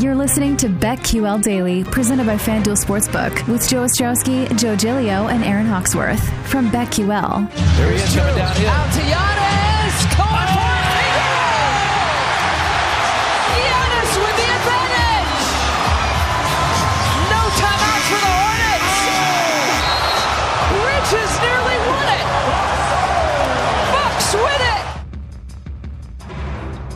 You're 0.00 0.16
listening 0.16 0.56
to 0.56 0.68
BetQL 0.68 1.40
Daily, 1.40 1.84
presented 1.84 2.26
by 2.26 2.34
FanDuel 2.34 2.76
Sportsbook, 2.84 3.46
with 3.46 3.68
Joe 3.68 3.84
Ostrowski, 3.84 4.48
Joe 4.58 4.74
Gilio, 4.74 5.30
and 5.30 5.44
Aaron 5.44 5.66
Hawksworth 5.66 6.22
from 6.48 6.68
BetQL. 6.70 7.48
There 7.76 7.90
he 7.90 7.96
is 7.96 8.14
coming 8.16 8.34
downhill. 8.34 8.70
Out 8.70 8.92
to 8.92 9.00
Giannis. 9.00 10.33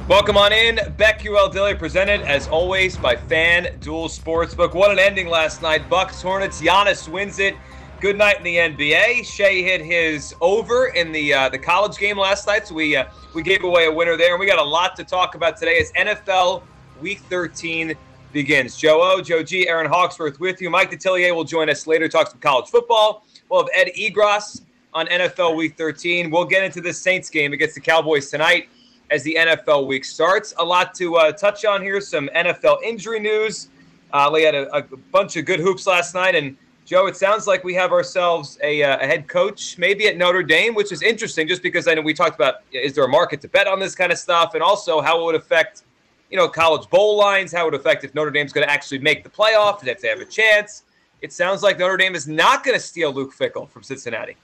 Welcome 0.09 0.39
on 0.39 0.55
in. 0.55 0.77
BetQL 0.77 1.53
Daily 1.53 1.75
presented 1.75 2.23
as 2.23 2.49
always 2.49 2.97
by 2.97 3.15
FanDuel 3.15 4.09
Sportsbook. 4.09 4.73
What 4.73 4.91
an 4.91 4.99
ending 4.99 5.29
last 5.29 5.61
night. 5.61 5.87
Bucks 5.91 6.23
Hornets. 6.23 6.63
Giannis 6.63 7.07
wins 7.11 7.39
it. 7.39 7.55
Good 8.01 8.17
night 8.17 8.39
in 8.39 8.43
the 8.43 8.57
NBA. 8.57 9.27
Shea 9.27 9.63
hit 9.63 9.83
his 9.83 10.35
over 10.41 10.87
in 10.87 11.13
the 11.13 11.35
uh, 11.35 11.51
the 11.51 11.59
college 11.59 11.99
game 11.99 12.17
last 12.17 12.47
night, 12.47 12.67
so 12.67 12.75
we 12.75 12.97
uh, 12.97 13.05
we 13.35 13.43
gave 13.43 13.65
away 13.65 13.85
a 13.85 13.93
winner 13.93 14.17
there. 14.17 14.33
And 14.33 14.41
we 14.41 14.47
got 14.47 14.59
a 14.59 14.65
lot 14.65 14.97
to 14.97 15.05
talk 15.05 15.35
about 15.35 15.59
today 15.59 15.79
as 15.79 15.93
NFL 15.93 16.63
Week 17.03 17.21
13 17.29 17.95
begins. 18.33 18.79
Joe 18.79 19.01
O, 19.03 19.21
Joe 19.21 19.43
G, 19.43 19.69
Aaron 19.69 19.91
Hawksworth 19.91 20.41
with 20.41 20.63
you. 20.63 20.71
Mike 20.71 20.91
Detillier 20.91 21.35
will 21.35 21.45
join 21.45 21.69
us 21.69 21.87
later. 21.87 22.09
Talk 22.09 22.31
some 22.31 22.41
college 22.41 22.71
football. 22.71 23.27
We'll 23.51 23.61
have 23.61 23.71
Ed 23.75 23.91
Egros 23.95 24.63
on 24.95 25.07
NFL 25.09 25.55
Week 25.55 25.77
13. 25.77 26.31
We'll 26.31 26.47
get 26.47 26.65
into 26.65 26.81
the 26.81 26.95
Saints 26.95 27.29
game 27.29 27.53
against 27.53 27.75
the 27.75 27.83
Cowboys 27.83 28.31
tonight 28.31 28.71
as 29.11 29.23
the 29.23 29.37
NFL 29.39 29.87
week 29.87 30.05
starts. 30.05 30.55
A 30.59 30.65
lot 30.65 30.95
to 30.95 31.17
uh, 31.17 31.33
touch 31.33 31.65
on 31.65 31.83
here. 31.83 32.01
Some 32.01 32.29
NFL 32.35 32.83
injury 32.83 33.21
news. 33.21 33.69
Uh, 34.13 34.31
we 34.33 34.43
had 34.43 34.55
a, 34.55 34.75
a, 34.75 34.83
bunch 34.83 35.37
of 35.37 35.45
good 35.45 35.61
hoops 35.61 35.87
last 35.87 36.15
night. 36.15 36.35
And 36.35 36.57
Joe, 36.87 37.07
it 37.07 37.17
sounds 37.17 37.47
like 37.47 37.65
we 37.65 37.75
have 37.75 37.93
ourselves 37.93 38.59
a, 38.63 38.83
uh, 38.83 38.99
a, 38.99 39.07
head 39.07 39.29
coach, 39.29 39.77
maybe 39.77 40.07
at 40.09 40.17
Notre 40.17 40.43
Dame, 40.43 40.75
which 40.75 40.93
is 40.93 41.03
interesting 41.03 41.47
just 41.47 41.63
because 41.63 41.87
I 41.87 41.95
know 41.95 42.01
we 42.01 42.15
talked 42.15 42.35
about 42.35 42.63
is 42.73 42.95
there 42.95 43.05
a 43.05 43.09
market 43.09 43.41
to 43.43 43.49
bet 43.49 43.67
on 43.67 43.79
this 43.79 43.95
kind 43.95 44.11
of 44.11 44.19
stuff 44.19 44.55
and 44.55 44.63
also 44.63 45.01
how 45.01 45.21
it 45.21 45.25
would 45.25 45.35
affect, 45.35 45.83
you 46.31 46.39
know, 46.39 46.49
college 46.49 46.89
bowl 46.89 47.19
lines, 47.19 47.53
how 47.53 47.63
it 47.63 47.73
would 47.73 47.81
affect 47.81 48.05
if 48.05 48.15
Notre 48.15 48.31
Dame's 48.31 48.53
going 48.53 48.67
to 48.67 48.73
actually 48.73 49.01
make 49.01 49.23
the 49.23 49.31
playoff, 49.31 49.87
if 49.87 50.01
they 50.01 50.09
have 50.09 50.21
a 50.21 50.25
chance. 50.25 50.85
It 51.21 51.33
sounds 51.33 51.63
like 51.63 51.79
Notre 51.79 51.97
Dame 51.97 52.15
is 52.15 52.27
not 52.27 52.65
going 52.65 52.77
to 52.77 52.83
steal 52.83 53.13
Luke 53.13 53.35
Fickell 53.35 53.69
from 53.69 53.83
Cincinnati. 53.83 54.37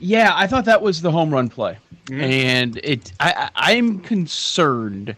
Yeah, 0.00 0.32
I 0.34 0.46
thought 0.46 0.64
that 0.64 0.80
was 0.80 1.02
the 1.02 1.10
home 1.10 1.30
run 1.30 1.48
play, 1.48 1.76
mm-hmm. 2.06 2.20
and 2.20 2.76
it. 2.82 3.12
I, 3.20 3.50
I'm 3.54 4.00
concerned 4.00 5.14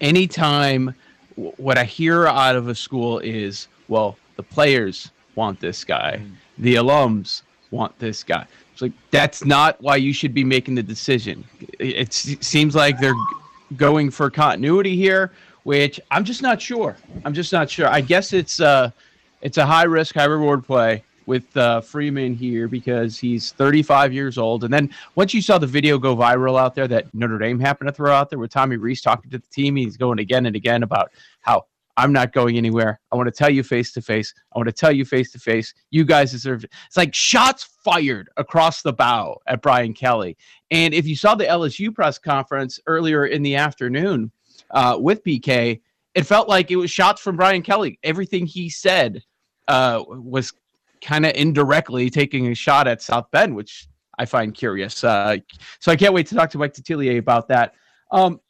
anytime 0.00 0.94
what 1.34 1.78
I 1.78 1.84
hear 1.84 2.26
out 2.26 2.54
of 2.54 2.68
a 2.68 2.74
school 2.74 3.18
is, 3.20 3.68
well, 3.88 4.16
the 4.36 4.42
players 4.42 5.10
want 5.34 5.58
this 5.58 5.84
guy, 5.84 6.20
mm-hmm. 6.20 6.34
the 6.58 6.74
alums 6.74 7.42
want 7.70 7.98
this 7.98 8.22
guy. 8.22 8.46
It's 8.72 8.82
like 8.82 8.92
that's 9.10 9.42
not 9.42 9.80
why 9.80 9.96
you 9.96 10.12
should 10.12 10.34
be 10.34 10.44
making 10.44 10.74
the 10.74 10.82
decision. 10.82 11.42
It, 11.78 12.12
it 12.18 12.44
seems 12.44 12.74
like 12.74 13.00
they're 13.00 13.14
going 13.76 14.10
for 14.10 14.28
continuity 14.28 14.96
here, 14.96 15.32
which 15.62 15.98
I'm 16.10 16.24
just 16.24 16.42
not 16.42 16.60
sure. 16.60 16.94
I'm 17.24 17.32
just 17.32 17.54
not 17.54 17.70
sure. 17.70 17.88
I 17.88 18.02
guess 18.02 18.34
it's 18.34 18.60
uh, 18.60 18.90
it's 19.40 19.56
a 19.56 19.64
high 19.64 19.84
risk, 19.84 20.14
high 20.14 20.24
reward 20.24 20.62
play 20.66 21.04
with 21.26 21.56
uh, 21.56 21.80
Freeman 21.80 22.34
here 22.34 22.68
because 22.68 23.18
he's 23.18 23.52
35 23.52 24.12
years 24.12 24.38
old. 24.38 24.64
And 24.64 24.72
then 24.72 24.90
once 25.16 25.34
you 25.34 25.42
saw 25.42 25.58
the 25.58 25.66
video 25.66 25.98
go 25.98 26.16
viral 26.16 26.58
out 26.58 26.74
there 26.74 26.88
that 26.88 27.12
Notre 27.12 27.38
Dame 27.38 27.60
happened 27.60 27.88
to 27.88 27.92
throw 27.92 28.12
out 28.12 28.30
there 28.30 28.38
with 28.38 28.50
Tommy 28.50 28.76
Rees 28.76 29.02
talking 29.02 29.30
to 29.32 29.38
the 29.38 29.46
team, 29.48 29.76
he's 29.76 29.96
going 29.96 30.20
again 30.20 30.46
and 30.46 30.56
again 30.56 30.82
about 30.82 31.10
how 31.40 31.66
I'm 31.96 32.12
not 32.12 32.32
going 32.32 32.56
anywhere. 32.56 33.00
I 33.10 33.16
want 33.16 33.26
to 33.26 33.32
tell 33.32 33.50
you 33.50 33.62
face 33.62 33.92
to 33.92 34.02
face. 34.02 34.34
I 34.54 34.58
want 34.58 34.68
to 34.68 34.72
tell 34.72 34.92
you 34.92 35.04
face 35.04 35.32
to 35.32 35.38
face. 35.38 35.72
You 35.90 36.04
guys 36.04 36.30
deserve 36.30 36.64
it. 36.64 36.72
It's 36.86 36.96
like 36.96 37.14
shots 37.14 37.64
fired 37.84 38.28
across 38.36 38.82
the 38.82 38.92
bow 38.92 39.40
at 39.46 39.62
Brian 39.62 39.94
Kelly. 39.94 40.36
And 40.70 40.92
if 40.92 41.06
you 41.06 41.16
saw 41.16 41.34
the 41.34 41.44
LSU 41.44 41.94
press 41.94 42.18
conference 42.18 42.78
earlier 42.86 43.26
in 43.26 43.42
the 43.42 43.56
afternoon 43.56 44.30
uh, 44.70 44.98
with 45.00 45.24
BK, 45.24 45.80
it 46.14 46.24
felt 46.24 46.48
like 46.48 46.70
it 46.70 46.76
was 46.76 46.90
shots 46.90 47.20
from 47.20 47.36
Brian 47.36 47.62
Kelly. 47.62 47.98
Everything 48.02 48.46
he 48.46 48.68
said 48.68 49.22
uh, 49.68 50.02
was 50.06 50.52
kind 51.00 51.26
of 51.26 51.32
indirectly 51.34 52.10
taking 52.10 52.48
a 52.48 52.54
shot 52.54 52.88
at 52.88 53.02
South 53.02 53.30
Bend, 53.30 53.54
which 53.54 53.88
I 54.18 54.24
find 54.24 54.54
curious. 54.54 55.04
Uh, 55.04 55.38
so 55.78 55.92
I 55.92 55.96
can't 55.96 56.14
wait 56.14 56.26
to 56.28 56.34
talk 56.34 56.50
to 56.50 56.58
Mike 56.58 56.74
Detillier 56.74 57.18
about 57.18 57.48
that. 57.48 57.74
Um, 58.10 58.40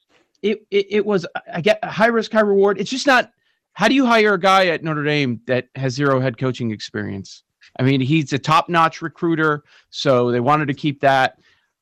it, 0.43 0.63
it, 0.71 0.87
it 0.91 1.07
was 1.07 1.27
I 1.53 1.61
get 1.61 1.83
high 1.85 2.07
risk, 2.07 2.33
high 2.33 2.41
reward. 2.41 2.79
It's 2.81 2.91
just 2.91 3.07
not. 3.07 3.33
How 3.73 3.89
do 3.89 3.95
you 3.95 4.07
hire 4.07 4.35
a 4.35 4.41
guy 4.41 4.69
at 4.69 4.83
Notre 4.83 5.05
Dame 5.05 5.41
that 5.47 5.69
has 5.75 5.93
zero 5.93 6.19
head 6.19 6.39
coaching 6.39 6.71
experience? 6.71 7.43
I 7.79 7.83
mean, 7.83 8.01
he's 8.01 8.33
a 8.33 8.39
top 8.39 8.69
notch 8.69 9.03
recruiter, 9.03 9.65
so 9.91 10.31
they 10.31 10.41
wanted 10.41 10.69
to 10.69 10.75
keep 10.75 11.01
that. 11.01 11.39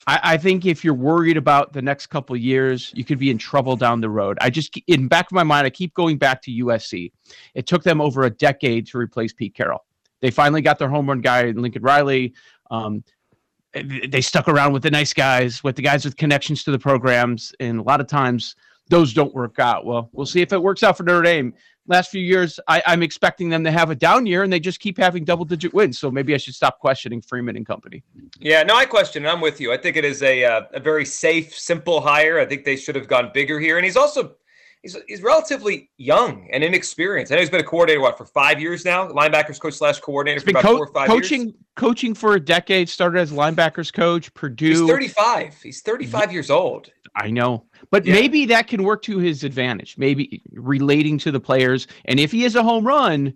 I, 0.07 0.21
I, 0.23 0.37
think 0.37 0.67
if 0.67 0.85
you're 0.85 0.93
worried 0.93 1.37
about 1.37 1.73
the 1.73 1.81
next 1.81 2.09
couple 2.09 2.37
years, 2.37 2.91
you 2.95 3.05
could 3.05 3.19
be 3.19 3.31
in 3.31 3.39
trouble 3.39 3.77
down 3.77 4.01
the 4.01 4.11
road. 4.11 4.37
I 4.41 4.51
just, 4.51 4.77
in 4.87 5.09
back 5.09 5.27
of 5.27 5.33
my 5.33 5.45
mind, 5.45 5.67
I 5.67 5.71
keep 5.71 5.95
going 5.95 6.19
back 6.19 6.43
to 6.43 6.51
USC. 6.51 7.13
It 7.55 7.67
took 7.67 7.85
them 7.85 8.01
over 8.01 8.25
a 8.25 8.31
decade 8.31 8.87
to 8.89 8.99
replace 8.99 9.33
Pete 9.33 9.55
Carroll. 9.55 9.85
They 10.25 10.31
finally 10.31 10.63
got 10.63 10.79
their 10.79 10.89
home 10.89 11.07
run 11.07 11.21
guy, 11.21 11.51
Lincoln 11.51 11.83
Riley. 11.83 12.33
Um, 12.71 13.05
they 13.75 14.23
stuck 14.23 14.49
around 14.49 14.73
with 14.73 14.83
the 14.83 14.91
nice 14.91 15.13
guys, 15.13 15.63
with 15.63 15.77
the 15.77 15.83
guys 15.83 16.03
with 16.03 16.17
connections 16.17 16.65
to 16.65 16.71
the 16.71 16.79
programs, 16.79 17.53
and 17.61 17.79
a 17.79 17.83
lot 17.83 18.01
of 18.01 18.07
times 18.07 18.57
those 18.89 19.13
don't 19.13 19.35
work 19.35 19.59
out. 19.59 19.85
Well, 19.85 20.09
we'll 20.15 20.25
see 20.25 20.41
if 20.41 20.51
it 20.55 20.63
works 20.63 20.83
out 20.83 20.97
for 20.97 21.03
Notre 21.03 21.21
Dame. 21.21 21.53
Last 21.89 22.11
few 22.11 22.23
years, 22.23 22.59
I, 22.69 22.83
am 22.87 23.03
expecting 23.03 23.51
them 23.51 23.65
to 23.65 23.71
have 23.71 23.91
a 23.91 23.95
down 23.95 24.25
year, 24.25 24.45
and 24.45 24.51
they 24.51 24.61
just 24.61 24.81
keep 24.81 24.97
having 24.97 25.27
double-digit 25.27 25.75
wins. 25.75 25.99
So 25.99 26.11
maybe 26.11 26.33
I 26.33 26.39
should 26.39 26.55
stop 26.55 26.79
questioning 26.79 27.21
Freeman 27.21 27.59
and 27.59 27.67
company. 27.67 28.03
Yeah, 28.41 28.63
no, 28.63 28.77
I 28.77 28.87
question. 28.87 29.27
I'm 29.27 29.43
with 29.43 29.61
you. 29.61 29.75
I 29.75 29.77
think 29.77 29.99
it 29.99 30.07
is 30.07 30.23
a 30.23 30.43
uh, 30.43 30.63
a 30.73 30.81
very 30.81 31.05
safe, 31.05 31.55
simple 31.55 32.01
hire. 32.01 32.39
I 32.39 32.47
think 32.47 32.65
they 32.65 32.77
should 32.77 32.97
have 32.97 33.09
gone 33.09 33.31
bigger 33.35 33.61
here, 33.61 33.77
and 33.77 33.85
he's 33.85 33.99
also 33.99 34.37
he's, 34.85 34.97
he's 35.09 35.23
relatively 35.23 35.91
young 35.97 36.49
and 36.53 36.63
inexperienced. 36.63 37.33
I 37.33 37.37
know 37.37 37.41
he's 37.41 37.51
been 37.51 37.61
a 37.61 37.65
coordinator 37.65 38.01
what 38.01 38.17
for 38.17 38.27
five 38.27 38.61
years 38.61 38.85
now, 38.85 39.09
linebackers 39.09 39.59
coach 39.59 39.75
slash 39.75 39.99
coordinator 39.99 40.41
for 40.41 40.51
about 40.51 40.63
co- 40.63 40.77
four 40.77 40.87
or 40.87 40.93
five 40.93 41.09
coaching, 41.09 41.43
years. 41.43 41.55
Coaching 41.75 42.15
for 42.15 42.35
a 42.35 42.41
decade, 42.41 42.89
started 42.89 43.19
as 43.19 43.33
linebackers 43.33 43.93
coach, 43.93 44.33
Purdue. 44.35 44.69
He's 44.69 44.81
35. 44.81 45.63
He's 45.63 45.83
35 45.83 46.33
years 46.33 46.51
old. 46.51 46.91
I 47.17 47.31
know. 47.31 47.65
But 47.91 48.05
yeah. 48.05 48.15
maybe 48.15 48.47
that 48.47 48.69
can 48.69 48.83
work 48.85 49.03
to 49.03 49.19
his 49.19 49.43
advantage. 49.43 49.97
Maybe 49.99 50.43
relating 50.53 51.19
to 51.19 51.33
the 51.33 51.41
players. 51.41 51.87
And 52.05 52.21
if 52.21 52.31
he 52.31 52.45
is 52.45 52.55
a 52.55 52.63
home 52.63 52.87
run, 52.87 53.35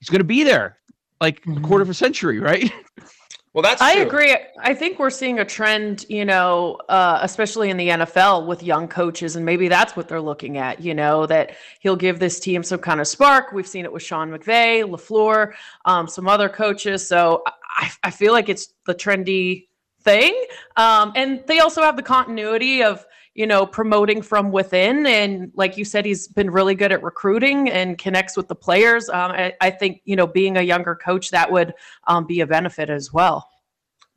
he's 0.00 0.08
going 0.08 0.20
to 0.20 0.24
be 0.24 0.44
there 0.44 0.78
like 1.20 1.40
mm-hmm. 1.42 1.64
a 1.64 1.66
quarter 1.66 1.82
of 1.82 1.90
a 1.90 1.94
century, 1.94 2.40
right? 2.40 2.70
Well, 3.52 3.62
that's 3.62 3.82
I 3.82 3.94
true. 3.94 4.02
agree. 4.02 4.36
I 4.60 4.74
think 4.74 5.00
we're 5.00 5.10
seeing 5.10 5.40
a 5.40 5.44
trend, 5.44 6.06
you 6.08 6.24
know, 6.24 6.78
uh, 6.88 7.18
especially 7.22 7.70
in 7.70 7.76
the 7.76 7.88
NFL 7.88 8.46
with 8.46 8.62
young 8.62 8.86
coaches, 8.86 9.34
and 9.34 9.44
maybe 9.44 9.66
that's 9.66 9.96
what 9.96 10.06
they're 10.08 10.20
looking 10.20 10.56
at. 10.56 10.80
You 10.80 10.94
know, 10.94 11.26
that 11.26 11.56
he'll 11.80 11.96
give 11.96 12.20
this 12.20 12.38
team 12.38 12.62
some 12.62 12.78
kind 12.78 13.00
of 13.00 13.08
spark. 13.08 13.52
We've 13.52 13.66
seen 13.66 13.84
it 13.84 13.92
with 13.92 14.04
Sean 14.04 14.30
McVay, 14.30 14.84
Lafleur, 14.84 15.54
um, 15.84 16.06
some 16.06 16.28
other 16.28 16.48
coaches. 16.48 17.06
So 17.06 17.42
I, 17.76 17.90
I 18.04 18.10
feel 18.12 18.32
like 18.32 18.48
it's 18.48 18.72
the 18.86 18.94
trendy 18.94 19.66
thing, 20.02 20.40
um, 20.76 21.12
and 21.16 21.42
they 21.48 21.58
also 21.58 21.82
have 21.82 21.96
the 21.96 22.04
continuity 22.04 22.84
of 22.84 23.04
you 23.40 23.46
know 23.46 23.64
promoting 23.64 24.20
from 24.20 24.52
within. 24.52 25.06
And 25.06 25.50
like 25.54 25.78
you 25.78 25.84
said, 25.86 26.04
he's 26.04 26.28
been 26.28 26.50
really 26.50 26.74
good 26.74 26.92
at 26.92 27.02
recruiting 27.02 27.70
and 27.70 27.96
connects 27.96 28.36
with 28.36 28.48
the 28.48 28.54
players. 28.54 29.08
Um, 29.08 29.30
I, 29.30 29.54
I, 29.62 29.70
think 29.70 30.02
you 30.04 30.14
know 30.14 30.26
being 30.26 30.58
a 30.58 30.62
younger 30.62 30.94
coach 30.94 31.30
that 31.30 31.50
would 31.50 31.72
um, 32.06 32.26
be 32.26 32.40
a 32.40 32.46
benefit 32.46 32.90
as 32.90 33.14
well. 33.14 33.48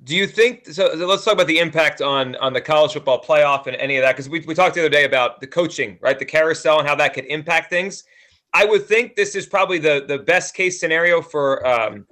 Do 0.04 0.14
you 0.14 0.28
think 0.28 0.68
so? 0.68 0.94
Let's 0.94 1.24
talk 1.24 1.36
about 1.36 1.48
the 1.48 1.60
impact 1.60 2.02
on 2.02 2.36
on 2.36 2.52
the 2.52 2.60
college 2.60 2.92
football 2.92 3.24
playoff 3.24 3.66
and 3.68 3.78
any 3.78 3.96
of 3.96 4.02
that 4.02 4.12
because 4.12 4.28
we 4.28 4.42
we 4.42 4.54
talked 4.54 4.76
the 4.76 4.82
other 4.82 4.90
day 4.90 5.06
about 5.06 5.40
the 5.40 5.48
coaching, 5.48 5.98
right? 6.02 6.20
The 6.20 6.26
carousel 6.26 6.80
and 6.80 6.88
how 6.88 6.96
that 6.96 7.14
could 7.14 7.26
impact 7.26 7.70
things. 7.70 8.04
I 8.54 8.66
would 8.66 8.86
think 8.86 9.16
this 9.16 9.36
is 9.36 9.46
probably 9.46 9.80
the 9.80 10.04
the 10.06 10.20
best 10.20 10.54
case 10.54 10.82
scenario 10.82 11.22
for 11.22 11.66
um, 11.66 12.06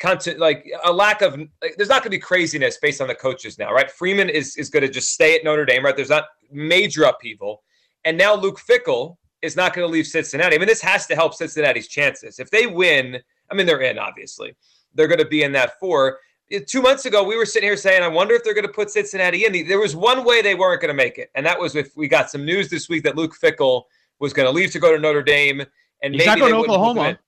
content 0.00 0.38
like 0.38 0.66
a 0.84 0.92
lack 0.92 1.22
of 1.22 1.38
like, 1.62 1.76
there's 1.76 1.88
not 1.88 2.02
going 2.02 2.10
to 2.10 2.10
be 2.10 2.18
craziness 2.18 2.78
based 2.78 3.00
on 3.00 3.06
the 3.06 3.14
coaches 3.14 3.56
now, 3.56 3.72
right? 3.72 3.88
Freeman 3.88 4.28
is 4.28 4.56
is 4.56 4.68
going 4.68 4.82
to 4.82 4.88
just 4.88 5.12
stay 5.12 5.36
at 5.36 5.44
Notre 5.44 5.64
Dame, 5.64 5.84
right? 5.84 5.94
There's 5.94 6.10
not 6.10 6.24
major 6.50 7.04
upheaval, 7.04 7.62
and 8.04 8.16
now 8.16 8.34
Luke 8.34 8.60
Fickell 8.60 9.16
is 9.42 9.56
not 9.56 9.74
going 9.74 9.86
to 9.86 9.92
leave 9.92 10.06
Cincinnati. 10.06 10.56
I 10.56 10.58
mean, 10.58 10.68
this 10.68 10.80
has 10.80 11.06
to 11.06 11.14
help 11.14 11.34
Cincinnati's 11.34 11.88
chances. 11.88 12.38
If 12.38 12.50
they 12.50 12.66
win, 12.66 13.18
I 13.50 13.54
mean, 13.54 13.66
they're 13.66 13.80
in 13.82 13.98
obviously. 13.98 14.54
They're 14.94 15.08
going 15.08 15.20
to 15.20 15.26
be 15.26 15.42
in 15.42 15.52
that 15.52 15.78
four 15.78 16.18
two 16.66 16.82
months 16.82 17.04
ago, 17.06 17.24
we 17.24 17.36
were 17.36 17.46
sitting 17.46 17.68
here 17.68 17.76
saying, 17.76 18.02
I 18.02 18.08
wonder 18.08 18.34
if 18.34 18.44
they're 18.44 18.54
going 18.54 18.66
to 18.66 18.72
put 18.72 18.90
Cincinnati 18.90 19.44
in. 19.44 19.66
There 19.66 19.80
was 19.80 19.96
one 19.96 20.24
way 20.24 20.42
they 20.42 20.54
weren't 20.54 20.80
going 20.80 20.88
to 20.88 20.94
make 20.94 21.18
it, 21.18 21.30
and 21.34 21.44
that 21.44 21.58
was 21.58 21.74
if 21.74 21.96
we 21.96 22.08
got 22.08 22.30
some 22.30 22.44
news 22.44 22.68
this 22.68 22.88
week 22.88 23.02
that 23.04 23.16
Luke 23.16 23.34
Fickell 23.40 23.84
was 24.18 24.32
going 24.32 24.46
to 24.46 24.52
leave 24.52 24.70
to 24.72 24.78
go 24.78 24.94
to 24.94 25.00
Notre 25.00 25.22
Dame, 25.22 25.64
and 26.02 26.14
he's 26.14 26.26
maybe 26.26 26.26
not 26.26 26.38
going 26.38 26.52
to 26.52 26.58
Oklahoma. 26.58 27.18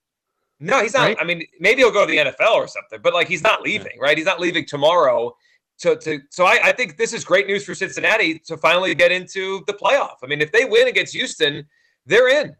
No, 0.61 0.83
he's 0.83 0.95
not. 0.95 1.09
Right? 1.09 1.17
I 1.21 1.25
mean, 1.25 1.45
maybe 1.61 1.83
he'll 1.83 1.93
go 1.93 2.05
to 2.07 2.11
the 2.11 2.19
NFL 2.19 2.55
or 2.55 2.67
something, 2.67 3.01
but 3.03 3.15
like 3.15 3.29
he's 3.29 3.43
not 3.43 3.63
leaving, 3.63 3.93
yeah. 3.97 4.03
right? 4.03 4.17
He's 4.17 4.27
not 4.27 4.41
leaving 4.41 4.67
tomorrow. 4.67 5.35
To, 5.81 5.97
to 5.97 6.21
so 6.31 6.45
I, 6.45 6.59
I 6.65 6.73
think 6.73 6.97
this 6.97 7.13
is 7.13 7.25
great 7.25 7.47
news 7.47 7.65
for 7.65 7.75
Cincinnati 7.75 8.39
to 8.41 8.57
finally 8.57 8.95
get 8.95 9.13
into 9.13 9.63
the 9.67 9.75
playoff. 9.75 10.17
I 10.23 10.27
mean, 10.27 10.41
if 10.41 10.51
they 10.51 10.65
win 10.65 10.89
against 10.89 11.15
Houston, 11.15 11.67
they're 12.07 12.29
in 12.29 12.57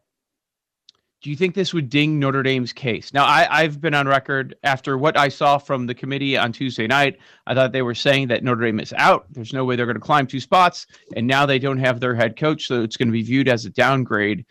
do 1.21 1.29
you 1.29 1.35
think 1.35 1.53
this 1.53 1.73
would 1.73 1.89
ding 1.89 2.17
Notre 2.17 2.43
Dame's 2.43 2.71
case? 2.71 3.13
Now, 3.13 3.25
I, 3.25 3.63
have 3.63 3.81
been 3.81 3.93
on 3.93 4.07
record 4.07 4.55
after 4.63 4.97
what 4.97 5.17
I 5.17 5.27
saw 5.27 5.57
from 5.57 5.85
the 5.85 5.93
committee 5.93 6.37
on 6.37 6.53
Tuesday 6.53 6.87
night. 6.87 7.17
I 7.45 7.53
thought 7.53 7.73
they 7.73 7.81
were 7.81 7.95
saying 7.95 8.29
that 8.29 8.43
Notre 8.43 8.65
Dame 8.65 8.79
is 8.79 8.93
out. 8.93 9.25
There's 9.31 9.51
no 9.51 9.65
way 9.65 9.75
they're 9.75 9.85
going 9.85 9.95
to 9.95 10.01
climb 10.01 10.27
two 10.27 10.39
spots, 10.39 10.87
and 11.17 11.27
now 11.27 11.45
they 11.45 11.59
don't 11.59 11.79
have 11.79 11.99
their 11.99 12.15
head 12.15 12.37
coach, 12.37 12.67
so 12.67 12.83
it's 12.83 12.95
going 12.95 13.09
to 13.09 13.13
be 13.13 13.23
viewed 13.23 13.49
as 13.49 13.65
a 13.65 13.69
downgrade. 13.69 14.45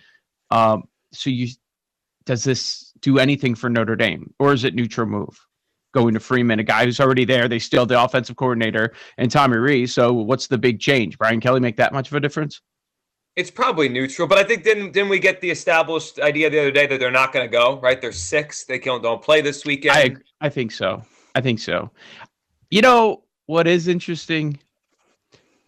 Um, 0.50 0.85
so, 1.12 1.31
you 1.31 1.49
does 2.26 2.44
this 2.44 2.93
do 3.00 3.19
anything 3.19 3.55
for 3.55 3.70
Notre 3.70 3.97
Dame, 3.97 4.35
or 4.38 4.53
is 4.53 4.65
it 4.65 4.75
neutral 4.75 5.06
move? 5.06 5.48
Going 5.94 6.14
to 6.14 6.20
Freeman, 6.20 6.58
a 6.58 6.64
guy 6.64 6.85
who's 6.85 7.00
already 7.00 7.25
there. 7.25 7.49
They 7.49 7.58
still 7.58 7.87
the 7.87 8.02
offensive 8.02 8.37
coordinator 8.37 8.93
and 9.17 9.31
Tommy 9.31 9.56
Rees. 9.56 9.94
So, 9.94 10.12
what's 10.12 10.46
the 10.46 10.58
big 10.58 10.81
change? 10.81 11.17
Brian 11.17 11.40
Kelly 11.40 11.61
make 11.61 11.76
that 11.79 11.93
much 11.93 12.08
of 12.08 12.14
a 12.14 12.20
difference? 12.20 12.61
It's 13.37 13.50
probably 13.50 13.88
neutral, 13.88 14.26
but 14.26 14.37
I 14.37 14.43
think 14.43 14.64
didn't 14.64 14.93
didn't 14.93 15.08
we 15.08 15.19
get 15.19 15.40
the 15.40 15.50
established 15.50 16.19
idea 16.19 16.50
the 16.50 16.58
other 16.58 16.70
day 16.70 16.87
that 16.87 16.99
they're 16.99 17.11
not 17.11 17.32
going 17.32 17.46
to 17.46 17.50
go 17.50 17.79
right? 17.81 18.00
They're 18.00 18.12
six. 18.12 18.64
They 18.64 18.79
don't 18.79 19.00
don't 19.00 19.23
play 19.23 19.40
this 19.40 19.64
weekend. 19.64 19.96
I 19.96 20.46
I 20.46 20.49
think 20.49 20.73
so. 20.73 21.02
I 21.35 21.40
think 21.40 21.61
so. 21.61 21.91
You 22.70 22.82
know 22.82 23.23
what 23.46 23.67
is 23.67 23.88
interesting? 23.88 24.58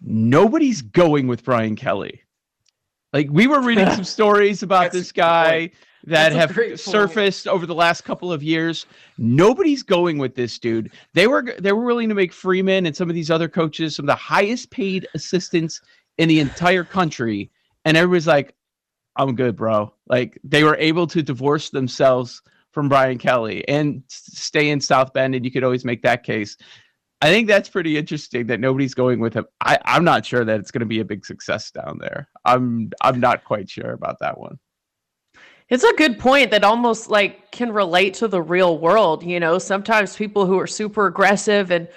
Nobody's 0.02 0.82
going 0.82 1.28
with 1.28 1.44
Brian 1.44 1.76
Kelly. 1.76 2.23
Like 3.12 3.28
we 3.31 3.46
were 3.46 3.61
reading 3.61 3.88
some 3.94 4.05
stories 4.05 4.62
about 4.62 4.93
this 4.93 5.12
guy 5.12 5.70
that 6.05 6.32
have 6.32 6.81
surfaced 6.81 7.47
over 7.47 7.67
the 7.67 7.75
last 7.75 8.02
couple 8.02 8.32
of 8.32 8.43
years. 8.43 8.87
Nobody's 9.19 9.82
going 9.82 10.19
with 10.19 10.35
this 10.35 10.58
dude. 10.58 10.93
They 11.14 11.26
were 11.26 11.55
they 11.58 11.73
were 11.73 11.85
willing 11.85 12.08
to 12.08 12.14
make 12.14 12.32
Freeman 12.32 12.87
and 12.87 12.97
some 12.97 13.08
of 13.08 13.14
these 13.14 13.31
other 13.31 13.49
coaches 13.49 13.97
some 13.97 14.05
of 14.05 14.08
the 14.08 14.14
highest 14.14 14.70
paid 14.70 15.06
assistants 15.14 15.81
in 16.19 16.29
the 16.29 16.41
entire 16.41 16.85
country 16.85 17.50
and 17.85 17.97
everybody's 17.97 18.26
like, 18.26 18.55
I'm 19.17 19.35
good, 19.35 19.56
bro. 19.56 19.93
Like 20.06 20.38
they 20.44 20.64
were 20.64 20.76
able 20.76 21.06
to 21.08 21.23
divorce 21.23 21.70
themselves 21.70 22.43
from 22.73 22.88
Brian 22.88 23.19
Kelly 23.19 23.67
and 23.69 24.02
stay 24.08 24.70
in 24.70 24.81
South 24.81 25.12
Bend, 25.12 25.35
and 25.35 25.44
you 25.44 25.50
could 25.50 25.64
always 25.64 25.85
make 25.85 26.02
that 26.02 26.23
case. 26.23 26.56
I 27.23 27.29
think 27.29 27.49
that's 27.49 27.69
pretty 27.69 27.99
interesting 27.99 28.47
that 28.47 28.61
nobody's 28.61 28.94
going 28.94 29.20
with 29.20 29.35
him. 29.35 29.47
I, 29.61 29.79
I'm 29.85 30.05
not 30.05 30.25
sure 30.25 30.44
that 30.44 30.61
it's 30.61 30.70
going 30.70 30.81
to 30.81 30.87
be 30.87 31.00
a 31.00 31.05
big 31.05 31.26
success 31.26 31.70
down 31.70 31.99
there. 32.00 32.29
I'm 32.44 32.91
I'm 33.02 33.20
not 33.20 33.44
quite 33.44 33.69
sure 33.69 33.93
about 33.93 34.20
that 34.20 34.38
one. 34.38 34.58
It's 35.70 35.84
a 35.84 35.94
good 35.94 36.19
point 36.19 36.50
that 36.50 36.64
almost 36.64 37.08
like 37.08 37.52
can 37.52 37.72
relate 37.72 38.14
to 38.14 38.28
the 38.28 38.43
real 38.43 38.78
world. 38.78 39.22
You 39.22 39.38
know, 39.38 39.58
sometimes 39.58 40.17
people 40.17 40.44
who 40.44 40.58
are 40.58 40.67
super 40.67 41.06
aggressive 41.06 41.70
and 41.70 41.88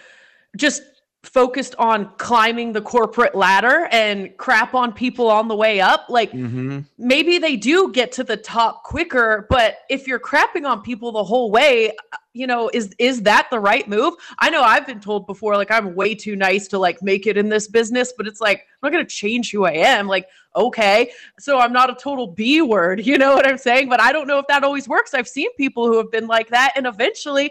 just 0.56 0.84
focused 1.24 1.74
on 1.80 2.12
climbing 2.18 2.74
the 2.74 2.82
corporate 2.82 3.34
ladder 3.34 3.88
and 3.92 4.36
crap 4.38 4.74
on 4.74 4.92
people 4.92 5.30
on 5.30 5.48
the 5.48 5.56
way 5.56 5.80
up 5.80 6.06
like 6.10 6.30
mm-hmm. 6.34 6.80
maybe 6.98 7.38
they 7.38 7.56
do 7.56 7.90
get 7.94 8.12
to 8.12 8.26
the 8.26 8.36
top 8.36 8.84
quicker 8.84 9.48
but 9.50 9.78
if 9.90 10.06
you're 10.06 10.20
crapping 10.20 10.70
on 10.70 10.82
people 10.82 11.14
the 11.14 11.24
whole 11.24 11.50
way 11.50 11.94
you 12.34 12.46
know 12.46 12.70
is 12.74 12.94
is 13.00 13.22
that 13.22 13.48
the 13.50 13.60
right 13.60 13.88
move? 13.88 14.16
I 14.40 14.50
know 14.50 14.64
i've 14.64 14.86
been 14.86 15.00
told 15.00 15.26
before 15.26 15.56
like 15.56 15.72
i'm 15.72 15.96
way 15.96 16.14
too 16.14 16.36
nice 16.36 16.68
to 16.70 16.78
like 16.78 17.02
make 17.02 17.26
it 17.26 17.38
in 17.38 17.48
this 17.48 17.70
business 17.70 18.12
but 18.18 18.28
it's 18.28 18.42
like 18.42 18.60
i'm 18.60 18.90
not 18.90 18.92
going 18.92 19.06
to 19.06 19.16
change 19.16 19.52
who 19.52 19.64
i 19.66 19.72
am 19.72 20.08
like 20.08 20.28
okay. 20.56 21.10
So 21.40 21.58
i'm 21.58 21.72
not 21.72 21.90
a 21.90 21.96
total 21.96 22.28
b 22.28 22.62
word 22.62 23.06
you 23.06 23.18
know 23.18 23.34
what 23.34 23.48
i'm 23.48 23.58
saying? 23.58 23.88
But 23.88 24.02
i 24.02 24.12
don't 24.12 24.28
know 24.28 24.40
if 24.40 24.48
that 24.48 24.66
always 24.66 24.90
works. 24.90 25.14
I've 25.14 25.30
seen 25.30 25.48
people 25.56 25.88
who 25.88 25.98
have 25.98 26.12
been 26.12 26.28
like 26.28 26.50
that 26.50 26.74
and 26.76 26.86
eventually 26.86 27.50